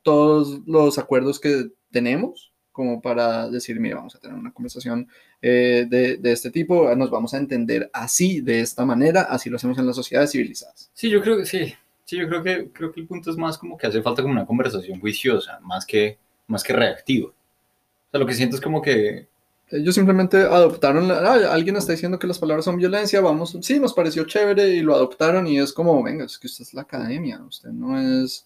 todos 0.03 0.61
los 0.65 0.97
acuerdos 0.97 1.39
que 1.39 1.69
tenemos 1.91 2.54
como 2.75 2.99
para 2.99 3.49
decir, 3.49 3.79
mira, 3.79 3.95
vamos 3.95 4.15
a 4.15 4.19
tener 4.19 4.37
una 4.37 4.51
conversación 4.51 5.07
eh, 5.41 5.87
de, 5.89 6.17
de, 6.17 6.31
este 6.33 6.51
tipo, 6.51 6.93
nos 6.93 7.09
vamos 7.09 7.33
a 7.33 7.37
entender 7.37 7.89
así, 7.93 8.41
de 8.41 8.59
esta 8.59 8.85
manera, 8.85 9.21
así 9.21 9.49
lo 9.49 9.55
hacemos 9.55 9.77
en 9.77 9.87
las 9.87 9.95
sociedades 9.95 10.31
civilizadas. 10.31 10.91
Sí, 10.93 11.09
yo 11.09 11.21
creo 11.21 11.37
que 11.37 11.45
sí, 11.45 11.73
sí, 12.03 12.17
yo 12.17 12.27
creo 12.27 12.43
que, 12.43 12.69
creo 12.73 12.91
que 12.91 12.99
el 12.99 13.07
punto 13.07 13.31
es 13.31 13.37
más 13.37 13.57
como 13.57 13.77
que 13.77 13.87
hace 13.87 14.01
falta 14.01 14.21
como 14.21 14.33
una 14.33 14.45
conversación 14.45 14.99
juiciosa, 14.99 15.57
más 15.61 15.85
que, 15.85 16.17
más 16.47 16.65
que 16.65 16.73
reactiva. 16.73 17.29
O 17.29 18.11
sea, 18.11 18.19
lo 18.19 18.25
que 18.25 18.33
siento 18.33 18.57
es 18.57 18.61
como 18.61 18.81
que... 18.81 19.29
Ellos 19.71 19.95
simplemente 19.95 20.35
adoptaron, 20.41 21.07
la, 21.07 21.19
ah, 21.19 21.53
alguien 21.53 21.77
está 21.77 21.93
diciendo 21.93 22.19
que 22.19 22.27
las 22.27 22.39
palabras 22.39 22.65
son 22.65 22.75
violencia, 22.75 23.21
vamos, 23.21 23.57
sí, 23.61 23.79
nos 23.79 23.93
pareció 23.93 24.25
chévere 24.25 24.67
y 24.67 24.81
lo 24.81 24.95
adoptaron 24.95 25.47
y 25.47 25.59
es 25.59 25.71
como, 25.71 26.03
venga, 26.03 26.25
es 26.25 26.37
que 26.37 26.47
usted 26.47 26.63
es 26.63 26.73
la 26.73 26.81
academia, 26.81 27.41
usted 27.41 27.69
no 27.69 27.97
es 27.97 28.45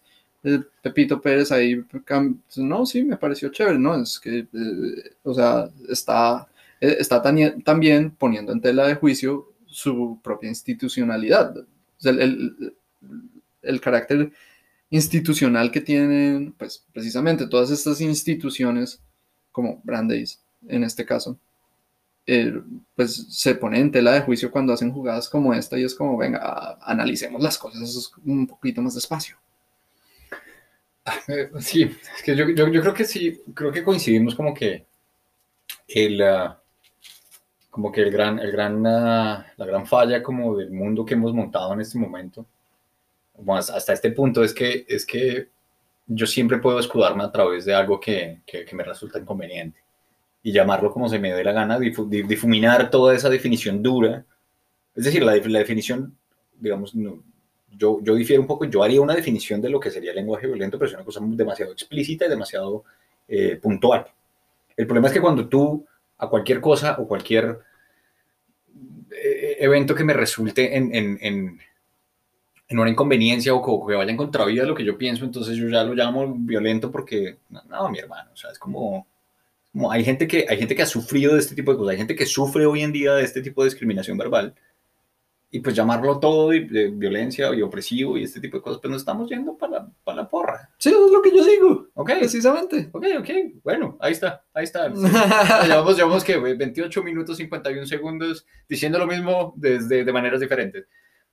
Pepito 0.82 1.22
Pérez 1.22 1.52
ahí, 1.52 1.84
no, 2.58 2.86
sí, 2.86 3.04
me 3.04 3.18
pareció 3.18 3.50
chévere, 3.50 3.78
¿no? 3.78 3.96
Es 4.02 4.20
que, 4.20 4.40
eh, 4.40 5.16
o 5.24 5.34
sea, 5.34 5.70
está, 5.90 6.48
eh, 6.80 6.98
está 7.00 7.22
también, 7.22 8.12
poniendo 8.12 8.54
en 8.54 8.62
tela 8.62 8.88
de 8.88 8.96
juicio 8.96 9.54
su 9.66 10.20
propia 10.24 10.50
institucionalidad. 10.50 11.54
El, 12.04 12.74
el, 13.62 13.82
carácter 13.82 14.32
institucional 14.90 15.72
que 15.72 15.82
tienen, 15.82 16.54
pues, 16.54 16.86
precisamente 16.94 17.48
todas 17.48 17.72
estas 17.72 18.00
instituciones, 18.02 19.02
como 19.52 19.82
Brandeis, 19.84 20.42
en 20.68 20.84
este 20.86 21.06
caso, 21.06 21.38
eh, 22.26 22.62
pues 22.96 23.26
se 23.30 23.56
pone 23.56 23.80
en 23.80 23.92
tela 23.92 24.12
de 24.14 24.22
juicio 24.22 24.52
cuando 24.52 24.72
hacen 24.72 24.92
jugadas 24.92 25.28
como 25.30 25.54
esta 25.54 25.80
y 25.80 25.84
es 25.84 25.96
como, 25.96 26.18
venga, 26.18 26.78
analicemos 26.82 27.42
las 27.42 27.58
cosas 27.58 28.12
un 28.24 28.48
poquito 28.48 28.82
más 28.82 28.96
despacio. 28.96 29.38
Sí, 31.60 31.84
es 31.84 32.24
que 32.24 32.36
yo, 32.36 32.50
yo, 32.50 32.82
creo 32.82 32.94
que 32.94 33.06
sí, 33.06 33.42
creo 33.54 33.72
que 33.72 33.84
coincidimos 33.84 34.36
como 34.36 34.54
que 34.54 34.86
el, 35.88 36.22
uh, 36.22 36.54
como 37.70 37.92
que 37.92 38.02
el 38.02 38.12
gran, 38.12 38.40
el 38.40 38.52
gran, 38.52 38.80
uh, 38.80 39.44
la 39.58 39.66
gran 39.66 39.86
falla 39.86 40.22
como 40.24 40.56
del 40.56 40.72
mundo 40.72 41.06
que 41.06 41.14
hemos 41.14 41.34
montado 41.34 41.74
en 41.74 41.82
este 41.82 41.98
momento, 41.98 42.46
bueno, 43.36 43.60
hasta 43.60 43.94
este 43.94 44.12
punto 44.12 44.44
es 44.44 44.54
que, 44.54 44.86
es 44.88 45.06
que 45.06 45.50
yo 46.08 46.26
siempre 46.26 46.58
puedo 46.58 46.80
escudarme 46.80 47.24
a 47.24 47.32
través 47.32 47.66
de 47.66 47.74
algo 47.74 48.00
que, 48.00 48.42
que, 48.46 48.66
que 48.66 48.76
me 48.76 48.84
resulta 48.84 49.20
inconveniente 49.20 49.80
y 50.42 50.52
llamarlo 50.52 50.92
como 50.92 51.10
se 51.10 51.20
me 51.20 51.34
dé 51.34 51.44
la 51.44 51.52
gana, 51.52 51.80
difuminar 51.80 52.90
toda 52.90 53.14
esa 53.14 53.30
definición 53.30 53.84
dura. 53.84 54.26
Es 54.96 55.06
decir, 55.06 55.24
la, 55.24 55.36
la 55.36 55.60
definición, 55.60 56.18
digamos, 56.58 56.96
no, 56.96 57.24
yo, 57.78 58.00
yo 58.02 58.16
difiero 58.16 58.42
un 58.42 58.48
poco, 58.48 58.66
yo 58.66 58.84
haría 58.84 59.02
una 59.02 59.16
definición 59.16 59.62
de 59.62 59.70
lo 59.70 59.80
que 59.80 59.92
sería 59.92 60.14
lenguaje 60.14 60.48
violento, 60.48 60.78
pero 60.78 60.90
es 60.90 60.96
una 60.96 61.06
cosa 61.06 61.20
demasiado 61.24 61.72
explícita 61.72 62.26
y 62.26 62.30
demasiado 62.30 62.84
eh, 63.28 63.58
puntual. 63.62 64.06
El 64.76 64.88
problema 64.88 65.08
es 65.08 65.14
que 65.14 65.22
cuando 65.22 65.48
tú 65.48 65.86
a 66.18 66.30
cualquier 66.30 66.60
cosa 66.62 66.98
o 67.00 67.08
cualquier 67.08 67.60
eh, 69.12 69.58
evento 69.60 69.96
que 69.96 70.04
me 70.04 70.14
resulte 70.14 70.76
en, 70.76 70.94
en, 70.94 71.18
en, 71.22 71.60
en, 72.68 72.80
una 72.80 72.90
inconveniencia 72.90 73.54
o 73.54 73.88
que 73.88 73.96
vaya 73.96 74.12
en 74.12 74.18
contravía 74.18 74.64
de 74.64 74.68
lo 74.68 74.76
que 74.76 74.86
yo 74.86 74.98
pienso, 74.98 75.26
entonces 75.26 75.58
yo 75.58 75.70
ya 75.70 75.84
lo 75.84 75.94
llamo 75.94 76.34
violento 76.40 76.92
porque, 76.92 77.38
no, 77.50 77.62
no 77.70 77.90
mi 77.90 78.00
hermano, 78.00 78.32
o 78.34 78.38
sea, 78.38 78.52
es 78.52 78.60
como, 78.60 79.08
como 79.72 79.92
hay, 79.92 80.04
gente 80.04 80.28
que, 80.28 80.46
hay 80.50 80.58
gente 80.58 80.76
que 80.76 80.82
ha 80.82 80.88
sufrido 80.88 81.34
de 81.34 81.40
este 81.40 81.56
tipo 81.56 81.72
de 81.72 81.78
cosas, 81.78 81.92
hay 81.92 81.98
gente 81.98 82.16
que 82.16 82.26
sufre 82.26 82.66
hoy 82.66 82.82
en 82.82 82.92
día 82.92 83.14
de 83.14 83.24
este 83.24 83.42
tipo 83.42 83.64
de 83.64 83.70
discriminación 83.70 84.18
verbal 84.18 84.54
y 85.52 85.60
pues 85.60 85.76
llamarlo 85.76 86.20
todo 86.20 86.50
de, 86.50 86.62
de, 86.62 86.90
violencia 86.90 87.54
y 87.56 87.62
opresivo 87.62 88.18
y 88.18 88.24
este 88.24 88.40
tipo 88.40 88.58
de 88.58 88.64
cosas, 88.64 88.80
pues 88.82 88.92
nos 88.92 89.02
estamos 89.02 89.30
yendo 89.30 89.58
para 89.58 89.88
para 90.04 90.24
la 90.24 90.30
porra. 90.30 90.70
Sí, 90.78 90.90
eso 90.90 91.06
es 91.06 91.12
lo 91.12 91.22
que 91.22 91.36
yo 91.36 91.44
digo. 91.44 91.88
Ok. 91.94 92.12
Precisamente. 92.20 92.90
Ok, 92.92 93.06
ok. 93.20 93.30
Bueno, 93.64 93.98
ahí 94.00 94.12
está, 94.12 94.44
ahí 94.54 94.64
está. 94.64 94.94
Sí. 94.94 95.02
llevamos, 95.68 95.98
llevamos 95.98 96.24
que 96.24 96.38
28 96.38 97.04
minutos 97.04 97.38
51 97.38 97.86
segundos 97.86 98.46
diciendo 98.68 99.00
lo 99.00 99.08
mismo 99.08 99.54
desde 99.56 100.04
de 100.04 100.14
maneras 100.14 100.40
diferentes. 100.40 100.88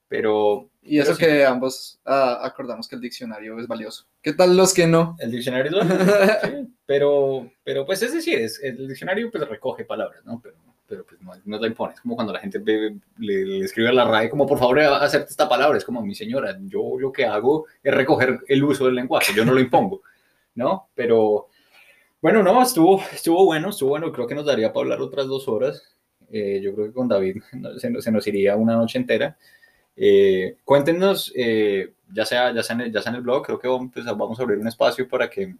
Pero... 0.09 0.71
Y 0.83 0.99
eso 0.99 1.17
pero 1.17 1.17
sí. 1.17 1.25
que 1.25 1.45
ambos 1.45 2.01
uh, 2.07 2.45
acordamos 2.45 2.87
que 2.87 2.95
el 2.95 3.01
diccionario 3.01 3.59
es 3.59 3.67
valioso. 3.67 4.07
¿Qué 4.23 4.33
tal 4.33 4.57
los 4.57 4.73
que 4.73 4.87
no? 4.87 5.17
El 5.19 5.33
diccionario 5.33 5.81
es 5.81 5.89
valioso, 5.89 6.15
sí. 6.45 6.75
Pero, 6.87 7.51
pero 7.65 7.85
pues 7.85 8.03
es 8.03 8.15
decir, 8.15 8.39
es, 8.39 8.63
el 8.63 8.87
diccionario 8.87 9.31
pues 9.33 9.49
recoge 9.49 9.85
palabras, 9.85 10.25
¿no? 10.25 10.41
Pero 10.41 10.56
pero 10.88 11.05
pues 11.05 11.20
no, 11.20 11.33
no 11.44 11.59
la 11.59 11.66
impones. 11.66 12.01
Como 12.01 12.14
cuando 12.14 12.33
la 12.33 12.40
gente 12.40 12.61
le, 12.61 12.96
le, 13.18 13.59
escribe 13.64 13.88
a 13.88 13.92
la 13.92 14.05
RAE 14.05 14.31
como 14.31 14.46
por 14.46 14.59
favor 14.59 14.81
hacerte 14.81 15.31
esta 15.31 15.49
palabra. 15.49 15.79
Es 15.79 15.85
como 15.85 16.03
mi 16.03 16.14
señora, 16.14 16.59
yo 16.62 16.99
lo 16.99 17.12
que 17.12 17.25
hago 17.25 17.66
es 17.83 17.94
recoger 17.94 18.40
el 18.49 18.64
uso 18.64 18.87
del 18.87 18.94
lenguaje, 18.94 19.33
yo 19.35 19.44
no 19.44 19.53
lo 19.53 19.61
impongo, 19.61 20.03
¿no? 20.55 20.88
Pero 20.94 21.49
bueno, 22.20 22.42
no, 22.42 22.62
estuvo, 22.62 23.01
estuvo 23.12 23.44
bueno, 23.44 23.70
estuvo 23.70 23.90
bueno. 23.90 24.12
Creo 24.12 24.27
que 24.27 24.35
nos 24.35 24.46
daría 24.46 24.72
para 24.72 24.85
hablar 24.85 25.01
otras 25.01 25.27
dos 25.27 25.49
horas. 25.49 25.96
Eh, 26.31 26.61
yo 26.62 26.75
creo 26.75 26.87
que 26.87 26.92
con 26.92 27.09
David 27.09 27.37
se, 27.79 28.01
se, 28.01 28.11
nos 28.11 28.27
iría 28.27 28.57
una 28.57 28.75
noche 28.75 28.99
entera. 28.99 29.37
Eh, 29.96 30.57
cuéntenos, 30.64 31.33
eh, 31.35 31.94
ya, 32.12 32.27
sea, 32.27 32.53
ya, 32.53 32.62
sea 32.62 32.75
en 32.75 32.81
el, 32.83 32.92
ya 32.92 33.01
sea 33.01 33.11
en 33.11 33.16
el 33.16 33.22
blog, 33.22 33.44
creo 33.44 33.59
que 33.59 33.68
vamos, 33.68 33.90
pues, 33.92 34.05
vamos 34.05 34.38
a 34.38 34.42
abrir 34.42 34.59
un 34.59 34.68
espacio 34.68 35.09
para 35.09 35.31
que, 35.31 35.55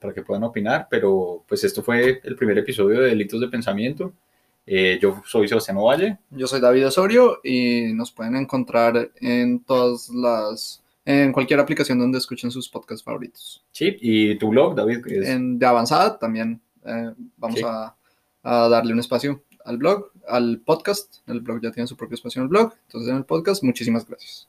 para 0.00 0.14
que 0.14 0.22
puedan 0.22 0.44
opinar, 0.44 0.86
pero 0.88 1.44
pues 1.48 1.64
esto 1.64 1.82
fue 1.82 2.20
el 2.22 2.36
primer 2.36 2.58
episodio 2.58 3.00
de 3.00 3.08
Delitos 3.08 3.40
de 3.40 3.48
Pensamiento. 3.48 4.12
Eh, 4.66 4.98
yo 5.00 5.22
soy 5.26 5.48
Sebastián 5.48 5.76
Ovalle. 5.76 6.18
Yo 6.30 6.46
soy 6.46 6.60
David 6.60 6.86
Osorio 6.86 7.40
y 7.44 7.92
nos 7.92 8.12
pueden 8.12 8.36
encontrar 8.36 9.10
en 9.20 9.60
todas 9.60 10.08
las, 10.08 10.82
en 11.04 11.32
cualquier 11.32 11.60
aplicación 11.60 11.98
donde 11.98 12.18
escuchen 12.18 12.50
sus 12.50 12.68
podcasts 12.68 13.04
favoritos. 13.04 13.62
Sí, 13.72 13.96
y 14.00 14.36
tu 14.36 14.48
blog, 14.48 14.74
David. 14.74 15.06
Es... 15.06 15.28
En, 15.28 15.58
de 15.58 15.66
avanzada 15.66 16.18
también 16.18 16.60
eh, 16.84 17.12
vamos 17.36 17.58
sí. 17.58 17.64
a, 17.66 17.94
a, 18.42 18.68
darle 18.68 18.94
un 18.94 19.00
espacio 19.00 19.42
al 19.64 19.76
blog, 19.76 20.10
al 20.26 20.60
podcast. 20.64 21.16
El 21.26 21.40
blog 21.40 21.60
ya 21.60 21.70
tiene 21.70 21.86
su 21.86 21.96
propio 21.96 22.14
espacio 22.14 22.40
en 22.40 22.44
el 22.44 22.48
blog. 22.48 22.72
Entonces 22.86 23.10
en 23.10 23.16
el 23.16 23.24
podcast, 23.24 23.62
muchísimas 23.62 24.06
gracias. 24.06 24.48